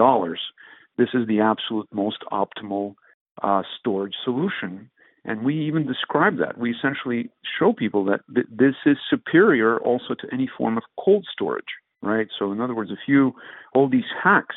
this 0.97 1.09
is 1.13 1.27
the 1.27 1.39
absolute 1.41 1.87
most 1.93 2.23
optimal 2.31 2.95
uh, 3.41 3.63
storage 3.79 4.15
solution. 4.23 4.89
And 5.25 5.43
we 5.43 5.67
even 5.67 5.85
describe 5.85 6.37
that. 6.37 6.57
We 6.57 6.73
essentially 6.73 7.29
show 7.59 7.73
people 7.73 8.05
that 8.05 8.21
th- 8.33 8.47
this 8.49 8.75
is 8.85 8.97
superior 9.09 9.77
also 9.79 10.15
to 10.19 10.27
any 10.31 10.49
form 10.57 10.77
of 10.77 10.83
cold 10.99 11.25
storage, 11.31 11.65
right? 12.01 12.27
So, 12.37 12.51
in 12.51 12.61
other 12.61 12.73
words, 12.73 12.91
if 12.91 12.99
you, 13.07 13.33
all 13.73 13.89
these 13.89 14.09
hacks 14.23 14.55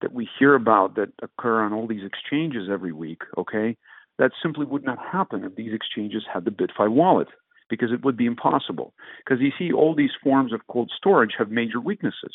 that 0.00 0.12
we 0.12 0.28
hear 0.38 0.54
about 0.54 0.94
that 0.96 1.12
occur 1.22 1.60
on 1.62 1.72
all 1.72 1.86
these 1.86 2.04
exchanges 2.04 2.68
every 2.70 2.92
week, 2.92 3.22
okay, 3.36 3.76
that 4.18 4.30
simply 4.42 4.64
would 4.64 4.84
not 4.84 4.98
happen 4.98 5.44
if 5.44 5.56
these 5.56 5.74
exchanges 5.74 6.22
had 6.32 6.44
the 6.44 6.50
BitFi 6.50 6.90
wallet 6.90 7.28
because 7.68 7.92
it 7.92 8.04
would 8.04 8.16
be 8.16 8.26
impossible. 8.26 8.94
Because 9.24 9.40
you 9.40 9.50
see, 9.58 9.72
all 9.72 9.94
these 9.94 10.10
forms 10.22 10.52
of 10.52 10.60
cold 10.68 10.90
storage 10.96 11.32
have 11.38 11.50
major 11.50 11.80
weaknesses. 11.80 12.34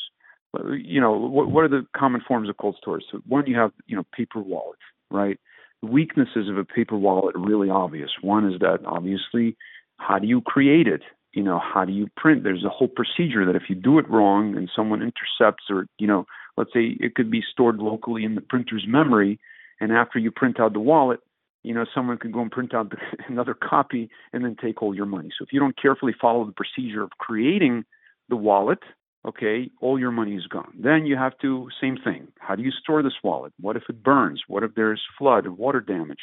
You 0.69 0.99
know, 0.99 1.13
what, 1.13 1.49
what 1.49 1.63
are 1.63 1.69
the 1.69 1.85
common 1.95 2.21
forms 2.27 2.49
of 2.49 2.57
cold 2.57 2.75
storage? 2.77 3.03
So 3.11 3.19
one, 3.27 3.47
you 3.47 3.55
have 3.57 3.71
you 3.87 3.95
know 3.95 4.03
paper 4.15 4.39
wallets, 4.39 4.81
right? 5.09 5.39
The 5.81 5.87
weaknesses 5.87 6.49
of 6.49 6.57
a 6.57 6.65
paper 6.65 6.97
wallet 6.97 7.35
are 7.35 7.39
really 7.39 7.69
obvious. 7.69 8.11
One 8.21 8.51
is 8.51 8.59
that 8.59 8.79
obviously, 8.85 9.55
how 9.97 10.19
do 10.19 10.27
you 10.27 10.41
create 10.41 10.87
it? 10.87 11.01
You 11.33 11.43
know, 11.43 11.59
how 11.59 11.85
do 11.85 11.93
you 11.93 12.07
print? 12.17 12.43
There's 12.43 12.65
a 12.65 12.69
whole 12.69 12.89
procedure 12.89 13.45
that 13.45 13.55
if 13.55 13.63
you 13.69 13.75
do 13.75 13.97
it 13.97 14.09
wrong 14.09 14.57
and 14.57 14.69
someone 14.75 15.01
intercepts, 15.01 15.63
or 15.69 15.87
you 15.97 16.07
know, 16.07 16.25
let's 16.57 16.73
say 16.73 16.97
it 16.99 17.15
could 17.15 17.31
be 17.31 17.41
stored 17.49 17.77
locally 17.77 18.25
in 18.25 18.35
the 18.35 18.41
printer's 18.41 18.85
memory, 18.85 19.39
and 19.79 19.93
after 19.93 20.19
you 20.19 20.31
print 20.31 20.59
out 20.59 20.73
the 20.73 20.79
wallet, 20.79 21.21
you 21.63 21.73
know, 21.73 21.85
someone 21.93 22.17
could 22.17 22.31
go 22.31 22.41
and 22.41 22.51
print 22.51 22.73
out 22.73 22.91
another 23.27 23.53
copy 23.53 24.09
and 24.33 24.43
then 24.43 24.55
take 24.61 24.81
all 24.81 24.95
your 24.95 25.05
money. 25.05 25.29
So 25.37 25.43
if 25.43 25.53
you 25.53 25.59
don't 25.59 25.79
carefully 25.79 26.13
follow 26.19 26.45
the 26.45 26.53
procedure 26.53 27.03
of 27.03 27.11
creating 27.11 27.83
the 28.29 28.35
wallet, 28.35 28.79
okay, 29.27 29.69
all 29.81 29.99
your 29.99 30.11
money 30.11 30.35
is 30.35 30.47
gone. 30.47 30.73
Then 30.77 31.05
you 31.05 31.15
have 31.17 31.37
to, 31.39 31.69
same 31.79 31.97
thing. 32.03 32.27
How 32.39 32.55
do 32.55 32.63
you 32.63 32.71
store 32.71 33.03
this 33.03 33.13
wallet? 33.23 33.53
What 33.59 33.75
if 33.75 33.83
it 33.89 34.03
burns? 34.03 34.43
What 34.47 34.63
if 34.63 34.75
there's 34.75 35.01
flood 35.17 35.45
or 35.45 35.51
water 35.51 35.81
damage 35.81 36.21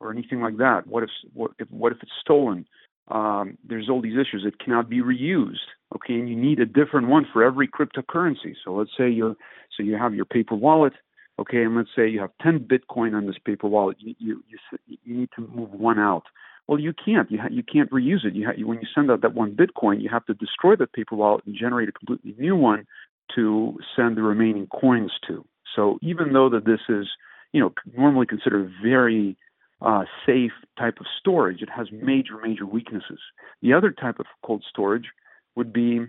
or 0.00 0.10
anything 0.10 0.40
like 0.40 0.56
that? 0.56 0.86
What 0.86 1.04
if, 1.04 1.10
what 1.32 1.52
if, 1.58 1.70
what 1.70 1.92
if 1.92 1.98
it's 2.02 2.12
stolen? 2.20 2.66
Um, 3.10 3.58
there's 3.68 3.88
all 3.88 4.00
these 4.00 4.18
issues. 4.18 4.44
It 4.46 4.58
cannot 4.58 4.88
be 4.88 5.00
reused. 5.00 5.66
Okay, 5.94 6.14
and 6.14 6.28
you 6.28 6.36
need 6.36 6.60
a 6.60 6.66
different 6.66 7.08
one 7.08 7.26
for 7.32 7.42
every 7.42 7.66
cryptocurrency. 7.66 8.54
So 8.64 8.72
let's 8.72 8.90
say 8.96 9.10
you 9.10 9.36
so 9.76 9.82
you 9.82 9.96
have 9.96 10.14
your 10.14 10.24
paper 10.24 10.54
wallet 10.54 10.92
okay, 11.40 11.62
and 11.62 11.76
let's 11.76 11.88
say 11.96 12.08
you 12.08 12.20
have 12.20 12.30
10 12.42 12.68
Bitcoin 12.68 13.14
on 13.16 13.26
this 13.26 13.38
paper 13.44 13.66
wallet, 13.66 13.96
you 14.00 14.14
you 14.18 14.44
you, 14.48 14.58
you 15.04 15.16
need 15.16 15.30
to 15.36 15.42
move 15.48 15.70
one 15.72 15.98
out. 15.98 16.24
Well, 16.68 16.78
you 16.78 16.92
can't. 16.92 17.30
You 17.30 17.38
ha- 17.40 17.48
you 17.50 17.62
can't 17.62 17.90
reuse 17.90 18.24
it. 18.24 18.34
You, 18.34 18.46
ha- 18.46 18.54
you 18.56 18.66
when 18.66 18.78
you 18.78 18.86
send 18.94 19.10
out 19.10 19.22
that 19.22 19.34
one 19.34 19.56
Bitcoin, 19.56 20.00
you 20.00 20.08
have 20.08 20.26
to 20.26 20.34
destroy 20.34 20.76
that 20.76 20.92
paper 20.92 21.16
wallet 21.16 21.44
and 21.46 21.56
generate 21.56 21.88
a 21.88 21.92
completely 21.92 22.34
new 22.38 22.54
one 22.54 22.86
to 23.34 23.78
send 23.96 24.16
the 24.16 24.22
remaining 24.22 24.66
coins 24.68 25.12
to. 25.28 25.44
So 25.74 25.98
even 26.02 26.32
though 26.32 26.48
that 26.50 26.66
this 26.66 26.80
is 26.88 27.08
you 27.52 27.60
know 27.60 27.72
normally 27.96 28.26
considered 28.26 28.70
very 28.82 29.36
uh, 29.80 30.04
safe 30.26 30.52
type 30.78 30.98
of 31.00 31.06
storage, 31.18 31.62
it 31.62 31.70
has 31.70 31.88
major 31.90 32.36
major 32.42 32.66
weaknesses. 32.66 33.20
The 33.62 33.72
other 33.72 33.90
type 33.90 34.20
of 34.20 34.26
cold 34.44 34.64
storage 34.68 35.06
would 35.56 35.72
be 35.72 36.00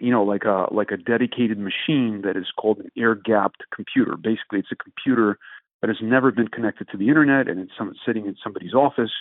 you 0.00 0.10
know 0.10 0.22
like 0.22 0.44
a 0.44 0.66
like 0.70 0.90
a 0.90 0.96
dedicated 0.96 1.58
machine 1.58 2.22
that 2.24 2.36
is 2.36 2.46
called 2.56 2.78
an 2.78 2.90
air 2.96 3.14
gapped 3.14 3.62
computer. 3.74 4.16
Basically 4.16 4.58
it's 4.58 4.72
a 4.72 4.76
computer 4.76 5.38
that 5.80 5.88
has 5.88 5.98
never 6.02 6.30
been 6.30 6.48
connected 6.48 6.88
to 6.90 6.96
the 6.96 7.08
internet 7.08 7.48
and 7.48 7.60
it's 7.60 7.72
some, 7.76 7.94
sitting 8.04 8.26
in 8.26 8.36
somebody's 8.42 8.74
office. 8.74 9.12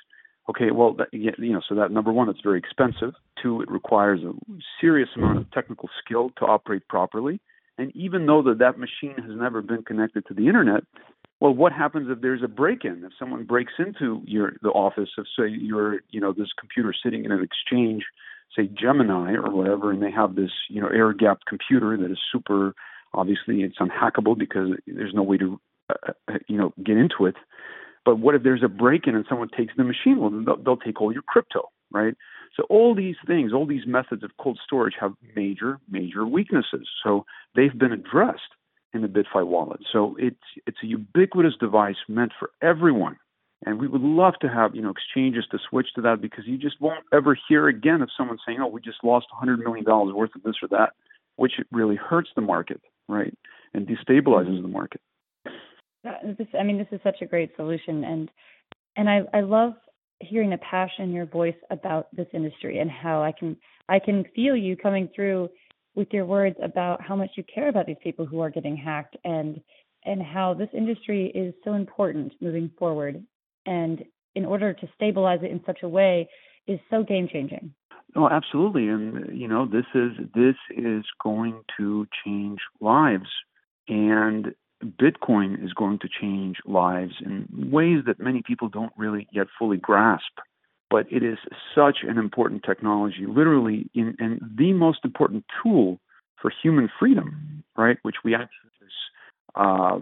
Okay 0.49 0.71
well 0.71 0.93
that, 0.93 1.07
you 1.11 1.53
know 1.53 1.61
so 1.67 1.75
that 1.75 1.91
number 1.91 2.11
one 2.11 2.29
it's 2.29 2.41
very 2.41 2.59
expensive. 2.59 3.13
Two 3.41 3.61
it 3.61 3.69
requires 3.69 4.21
a 4.23 4.33
serious 4.79 5.09
amount 5.15 5.39
of 5.39 5.51
technical 5.51 5.89
skill 6.03 6.31
to 6.38 6.45
operate 6.45 6.88
properly. 6.88 7.39
And 7.77 7.93
even 7.95 8.25
though 8.25 8.41
that 8.43 8.59
that 8.59 8.79
machine 8.79 9.15
has 9.17 9.35
never 9.35 9.61
been 9.61 9.83
connected 9.83 10.25
to 10.27 10.33
the 10.33 10.47
internet 10.47 10.83
well 11.39 11.53
what 11.53 11.71
happens 11.71 12.09
if 12.09 12.21
there's 12.21 12.43
a 12.43 12.47
break-in? 12.47 13.03
If 13.03 13.11
someone 13.19 13.43
breaks 13.43 13.73
into 13.77 14.21
your 14.25 14.53
the 14.61 14.69
office 14.69 15.09
of 15.17 15.25
say 15.38 15.49
your 15.49 16.01
you 16.09 16.21
know 16.21 16.33
this 16.33 16.49
computer 16.57 16.93
sitting 17.03 17.25
in 17.25 17.31
an 17.31 17.43
exchange 17.43 18.03
say 18.55 18.67
Gemini 18.67 19.33
or 19.33 19.51
whatever, 19.51 19.91
and 19.91 20.01
they 20.01 20.11
have 20.11 20.35
this 20.35 20.51
you 20.69 20.81
know 20.81 20.87
air 20.87 21.13
gapped 21.13 21.45
computer 21.45 21.97
that 21.97 22.11
is 22.11 22.19
super. 22.31 22.73
Obviously, 23.13 23.61
it's 23.61 23.77
unhackable 23.77 24.37
because 24.37 24.69
there's 24.87 25.13
no 25.13 25.23
way 25.23 25.37
to 25.37 25.59
uh, 25.89 26.11
uh, 26.27 26.33
you 26.47 26.57
know 26.57 26.73
get 26.83 26.97
into 26.97 27.25
it. 27.25 27.35
But 28.03 28.19
what 28.19 28.35
if 28.35 28.43
there's 28.43 28.63
a 28.63 28.67
break-in 28.67 29.15
and 29.15 29.25
someone 29.27 29.49
takes 29.49 29.73
the 29.75 29.83
machine? 29.83 30.19
Well, 30.19 30.29
they'll, 30.29 30.63
they'll 30.63 30.77
take 30.77 31.01
all 31.01 31.11
your 31.11 31.23
crypto, 31.23 31.69
right? 31.91 32.13
So 32.55 32.63
all 32.69 32.93
these 32.93 33.15
things, 33.25 33.51
all 33.51 33.65
these 33.65 33.87
methods 33.87 34.23
of 34.23 34.31
cold 34.39 34.59
storage 34.63 34.93
have 34.99 35.13
major, 35.35 35.79
major 35.89 36.25
weaknesses. 36.25 36.87
So 37.03 37.25
they've 37.55 37.77
been 37.77 37.91
addressed 37.91 38.41
in 38.93 39.01
the 39.01 39.07
BitFi 39.07 39.45
wallet. 39.45 39.81
So 39.91 40.15
it's 40.19 40.37
it's 40.65 40.77
a 40.83 40.87
ubiquitous 40.87 41.53
device 41.59 41.95
meant 42.07 42.31
for 42.39 42.51
everyone 42.61 43.17
and 43.65 43.80
we 43.80 43.88
would 43.88 44.01
love 44.01 44.36
to 44.41 44.47
have, 44.47 44.75
you 44.75 44.82
know, 44.82 44.91
exchanges 44.91 45.45
to 45.51 45.58
switch 45.69 45.88
to 45.95 46.01
that 46.01 46.21
because 46.21 46.45
you 46.45 46.58
just 46.58 46.80
won't 46.80 47.04
ever 47.12 47.38
hear 47.47 47.67
again 47.67 48.01
of 48.01 48.10
someone 48.15 48.38
saying, 48.45 48.60
"Oh, 48.62 48.67
we 48.67 48.80
just 48.80 49.04
lost 49.04 49.28
100 49.32 49.60
million 49.60 49.84
dollars 49.84 50.13
worth 50.13 50.36
of 50.36 50.43
this 50.43 50.56
or 50.62 50.67
that," 50.69 50.93
which 51.36 51.54
really 51.71 51.95
hurts 51.95 52.30
the 52.36 52.41
market, 52.41 52.82
right, 53.10 53.36
and 53.73 53.88
destabilizes 53.88 54.62
the 54.62 54.67
market. 54.67 55.01
This, 56.04 56.47
I 56.58 56.63
mean, 56.63 56.78
this 56.78 56.88
is 56.91 57.01
such 57.04 57.21
a 57.21 57.25
great 57.25 57.56
solution, 57.56 58.04
and 58.04 58.30
and 58.95 59.10
I 59.10 59.23
I 59.34 59.41
love 59.41 59.73
hearing 60.19 60.51
the 60.51 60.58
passion 60.58 61.06
in 61.06 61.12
your 61.12 61.25
voice 61.25 61.58
about 61.71 62.15
this 62.15 62.28
industry 62.34 62.80
and 62.80 62.89
how 62.89 63.23
I 63.23 63.32
can 63.32 63.58
I 63.89 63.99
can 63.99 64.23
feel 64.36 64.56
you 64.56 64.78
coming 64.78 65.10
through 65.15 65.49
with 65.95 66.10
your 66.12 66.25
words 66.25 66.56
about 66.62 67.01
how 67.01 67.15
much 67.15 67.32
you 67.36 67.43
care 67.43 67.69
about 67.69 67.88
these 67.88 67.97
people 68.04 68.25
who 68.25 68.39
are 68.41 68.49
getting 68.49 68.78
hacked 68.78 69.17
and 69.23 69.60
and 70.04 70.21
how 70.21 70.54
this 70.54 70.69
industry 70.71 71.32
is 71.34 71.54
so 71.63 71.73
important 71.73 72.32
moving 72.39 72.69
forward 72.78 73.25
and 73.65 74.04
in 74.36 74.45
order 74.45 74.73
to 74.73 74.88
stabilize 74.95 75.39
it 75.41 75.51
in 75.51 75.62
such 75.65 75.80
a 75.84 75.89
way 75.89 76.30
is 76.67 76.80
so 76.89 77.04
game 77.04 77.28
changing. 77.32 77.73
Oh, 78.15 78.30
absolutely, 78.30 78.88
and 78.88 79.38
you 79.38 79.47
know 79.47 79.65
this 79.65 79.86
is 79.93 80.12
this 80.34 80.56
is 80.69 81.04
going 81.21 81.62
to 81.78 82.08
change 82.23 82.60
lives, 82.80 83.30
and 83.88 84.54
Bitcoin 84.84 85.63
is 85.63 85.73
going 85.73 85.99
to 85.99 86.08
change 86.21 86.58
lives 86.65 87.13
in 87.25 87.47
ways 87.71 88.04
that 88.08 88.19
many 88.19 88.41
people 88.41 88.69
don't 88.69 88.93
really 88.97 89.28
yet 89.32 89.47
fully 89.60 89.78
grasp. 89.78 90.39
But 90.89 91.08
it 91.12 91.23
is 91.23 91.39
such 91.73 91.97
an 92.08 92.17
important 92.17 92.63
technology, 92.63 93.25
literally, 93.28 93.89
in, 93.95 94.15
and 94.19 94.39
the 94.56 94.71
most 94.71 94.99
important 95.04 95.43
tool 95.62 95.99
for 96.39 96.51
human 96.62 96.89
freedom, 96.99 97.63
right? 97.75 97.97
Which 98.04 98.17
we 98.23 98.36
actually 98.36 98.65
uh, 99.55 99.99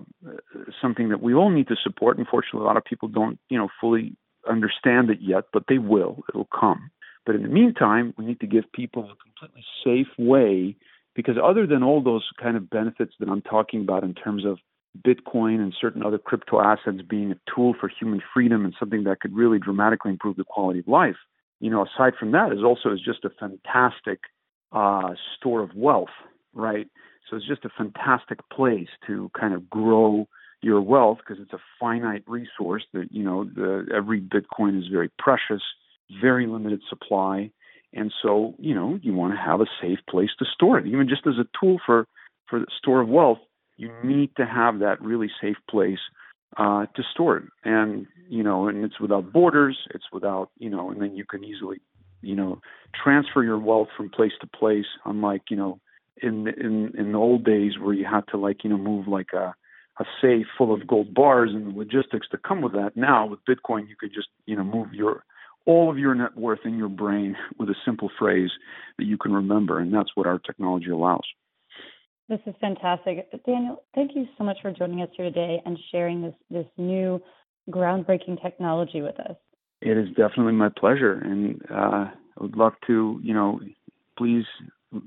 something 0.82 1.10
that 1.10 1.22
we 1.22 1.34
all 1.34 1.50
need 1.50 1.68
to 1.68 1.76
support. 1.84 2.18
Unfortunately, 2.18 2.62
a 2.62 2.64
lot 2.64 2.78
of 2.78 2.86
people 2.86 3.08
don't, 3.08 3.40
you 3.50 3.58
know, 3.58 3.70
fully 3.80 4.16
understand 4.50 5.10
it 5.10 5.20
yet, 5.22 5.46
but 5.54 5.64
they 5.68 5.78
will. 5.78 6.24
It'll 6.30 6.50
come. 6.60 6.92
But 7.26 7.36
in 7.36 7.44
the 7.44 7.50
meantime, 7.50 8.14
we 8.18 8.26
need 8.26 8.40
to 8.42 8.48
give 8.48 8.72
people 8.74 9.04
a 9.04 9.16
completely 9.16 9.64
safe 9.84 10.08
way 10.18 10.76
because 11.16 11.36
other 11.42 11.66
than 11.68 11.84
all 11.84 12.02
those 12.02 12.28
kind 12.42 12.58
of 12.58 12.70
benefits 12.70 13.14
that 13.20 13.30
I'm 13.30 13.42
talking 13.42 13.82
about 13.82 14.04
in 14.04 14.14
terms 14.14 14.46
of 14.46 14.58
Bitcoin 15.06 15.60
and 15.60 15.74
certain 15.80 16.04
other 16.04 16.18
crypto 16.18 16.62
assets 16.62 17.02
being 17.08 17.32
a 17.32 17.36
tool 17.54 17.74
for 17.80 17.88
human 17.90 18.22
freedom 18.34 18.66
and 18.66 18.76
something 18.80 19.04
that 19.06 19.22
could 19.22 19.36
really 19.36 19.60
dramatically 19.60 20.12
improve 20.12 20.36
the 20.36 20.44
quality 20.44 20.80
of 20.80 20.88
life, 20.88 21.16
you 21.60 21.70
know, 21.70 21.86
aside 21.86 22.14
from 22.20 22.32
that, 22.32 22.52
is 22.52 22.64
also 22.64 22.92
is 22.92 23.00
just 23.04 23.26
a 23.26 23.30
fantastic 23.30 24.20
uh, 24.72 25.14
store 25.38 25.62
of 25.62 25.74
wealth, 25.76 26.14
right? 26.54 26.88
So 27.30 27.38
it's 27.38 27.48
just 27.48 27.66
a 27.66 27.70
fantastic 27.70 28.40
place 28.50 28.90
to 29.08 29.32
kind 29.40 29.54
of 29.54 29.70
grow 29.70 30.28
your 30.62 30.82
wealth 30.82 31.20
because 31.20 31.42
it's 31.42 31.54
a 31.54 31.62
finite 31.80 32.24
resource 32.28 32.84
that 32.94 33.12
you 33.12 33.24
know 33.24 33.44
the, 33.44 33.86
every 33.94 34.22
bitcoin 34.22 34.80
is 34.80 34.88
very 34.88 35.10
precious 35.20 35.62
very 36.22 36.48
limited 36.48 36.82
supply. 36.90 37.52
And 37.94 38.12
so 38.22 38.56
you 38.60 38.74
know 38.74 39.00
you 39.02 39.14
want 39.14 39.34
to 39.34 39.40
have 39.40 39.62
a 39.62 39.66
safe 39.82 40.00
place 40.10 40.32
to 40.40 40.46
store 40.46 40.80
it. 40.80 40.88
Even 40.88 41.08
just 41.08 41.28
as 41.28 41.36
a 41.38 41.48
tool 41.60 41.80
for 41.86 42.08
for 42.50 42.60
the 42.60 42.68
store 42.78 43.02
of 43.02 43.10
wealth 43.10 43.40
you 43.78 43.92
need 44.04 44.30
to 44.38 44.46
have 44.46 44.80
that 44.80 45.02
really 45.02 45.32
safe 45.42 45.58
place 45.68 46.00
uh, 46.58 46.86
to 46.96 47.04
store 47.12 47.38
it. 47.38 47.44
And 47.64 48.08
you 48.30 48.44
know 48.44 48.68
and 48.68 48.84
it's 48.84 49.00
without 49.00 49.32
borders 49.32 49.78
it's 49.94 50.06
without 50.12 50.50
you 50.58 50.70
know 50.70 50.90
and 50.90 51.02
then 51.02 51.16
you 51.16 51.26
can 51.26 51.44
easily 51.44 51.82
you 52.22 52.36
know 52.36 52.62
transfer 53.04 53.44
your 53.44 53.60
wealth 53.60 53.90
from 53.96 54.10
place 54.10 54.32
to 54.42 54.48
place 54.48 54.86
unlike 55.06 55.44
you 55.50 55.58
know 55.58 55.80
in 56.22 56.48
in 56.48 56.94
in 56.98 57.12
the 57.12 57.18
old 57.18 57.44
days 57.44 57.74
where 57.80 57.94
you 57.94 58.06
had 58.06 58.28
to 58.30 58.38
like 58.38 58.64
you 58.64 58.70
know 58.70 58.78
move 58.78 59.08
like 59.08 59.34
a 59.34 59.54
a 60.00 60.06
safe 60.22 60.48
full 60.58 60.74
of 60.74 60.88
gold 60.88 61.14
bars 61.14 61.52
and 61.54 61.68
the 61.68 61.78
logistics 61.78 62.28
that 62.32 62.44
come 62.44 62.62
with 62.62 62.74
that. 62.74 62.96
Now 62.96 63.28
with 63.28 63.40
Bitcoin, 63.48 63.88
you 63.88 63.96
could 64.00 64.14
just 64.14 64.28
you 64.46 64.56
know 64.56 64.64
move 64.64 64.94
your 64.94 65.24
all 65.66 65.90
of 65.90 65.98
your 65.98 66.14
net 66.14 66.36
worth 66.36 66.60
in 66.66 66.78
your 66.78 66.90
brain 66.90 67.36
with 67.58 67.70
a 67.70 67.76
simple 67.86 68.10
phrase 68.20 68.52
that 68.98 69.06
you 69.06 69.18
can 69.18 69.34
remember, 69.34 69.80
and 69.80 69.94
that's 69.94 70.12
what 70.16 70.28
our 70.28 70.40
technology 70.40 70.90
allows. 70.90 71.26
This 72.30 72.40
is 72.46 72.56
fantastic, 72.62 73.30
Daniel. 73.46 73.84
Thank 73.94 74.12
you 74.16 74.26
so 74.38 74.44
much 74.44 74.58
for 74.62 74.72
joining 74.72 75.02
us 75.02 75.10
here 75.16 75.26
today 75.26 75.62
and 75.66 75.78
sharing 75.92 76.22
this 76.22 76.36
this 76.50 76.68
new 76.78 77.22
groundbreaking 77.70 78.42
technology 78.42 79.02
with 79.02 79.20
us. 79.20 79.36
It 79.82 79.98
is 79.98 80.08
definitely 80.10 80.54
my 80.54 80.70
pleasure, 80.70 81.14
and 81.14 81.62
uh, 81.70 82.06
I 82.38 82.42
would 82.42 82.56
love 82.56 82.74
to, 82.88 83.20
you 83.22 83.34
know, 83.34 83.60
please 84.18 84.46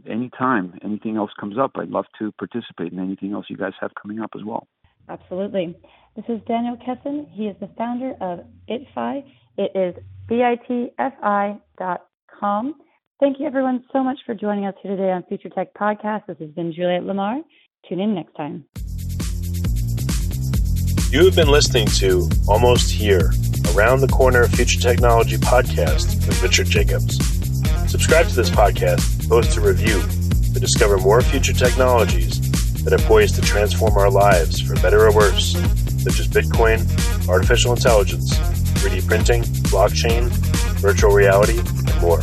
anytime 0.08 0.78
anything 0.84 1.16
else 1.16 1.30
comes 1.38 1.58
up, 1.58 1.72
I'd 1.76 1.90
love 1.90 2.06
to 2.18 2.32
participate 2.32 2.92
in 2.92 2.98
anything 2.98 3.32
else 3.32 3.46
you 3.48 3.56
guys 3.56 3.72
have 3.80 3.90
coming 4.00 4.20
up 4.20 4.30
as 4.34 4.44
well. 4.44 4.66
Absolutely. 5.08 5.76
This 6.16 6.24
is 6.28 6.40
Daniel 6.48 6.76
Khesin. 6.76 7.30
He 7.32 7.46
is 7.46 7.56
the 7.60 7.68
founder 7.78 8.14
of 8.20 8.40
BitFi. 8.68 9.24
It 9.58 9.72
is 9.74 9.94
bitfi 10.28 11.60
dot 11.78 12.06
com. 12.40 12.74
Thank 13.20 13.38
you, 13.38 13.46
everyone, 13.46 13.84
so 13.92 14.02
much 14.02 14.18
for 14.26 14.34
joining 14.34 14.66
us 14.66 14.74
here 14.82 14.94
today 14.94 15.10
on 15.10 15.22
Future 15.24 15.48
Tech 15.48 15.72
Podcast. 15.74 16.26
This 16.26 16.38
has 16.40 16.50
been 16.50 16.72
Juliet 16.72 17.04
Lamar. 17.04 17.38
Tune 17.88 18.00
in 18.00 18.14
next 18.14 18.34
time. 18.34 18.64
You 21.10 21.24
have 21.24 21.36
been 21.36 21.48
listening 21.48 21.86
to 21.86 22.28
Almost 22.48 22.90
Here, 22.90 23.30
Around 23.74 24.00
the 24.00 24.08
Corner 24.08 24.48
Future 24.48 24.80
Technology 24.80 25.36
Podcast 25.36 26.26
with 26.26 26.42
Richard 26.42 26.66
Jacobs. 26.66 27.35
Subscribe 27.88 28.26
to 28.26 28.34
this 28.34 28.50
podcast, 28.50 29.28
post 29.28 29.56
a 29.56 29.60
review 29.60 30.02
to 30.52 30.60
discover 30.60 30.98
more 30.98 31.20
future 31.22 31.52
technologies 31.52 32.40
that 32.82 32.92
are 32.92 33.04
poised 33.06 33.36
to 33.36 33.40
transform 33.40 33.96
our 33.96 34.10
lives 34.10 34.60
for 34.60 34.74
better 34.76 35.06
or 35.06 35.12
worse, 35.12 35.52
such 36.02 36.20
as 36.20 36.28
Bitcoin, 36.28 36.80
artificial 37.28 37.72
intelligence, 37.72 38.34
3D 38.80 39.06
printing, 39.06 39.42
blockchain, 39.70 40.28
virtual 40.80 41.12
reality, 41.12 41.58
and 41.58 42.00
more. 42.00 42.20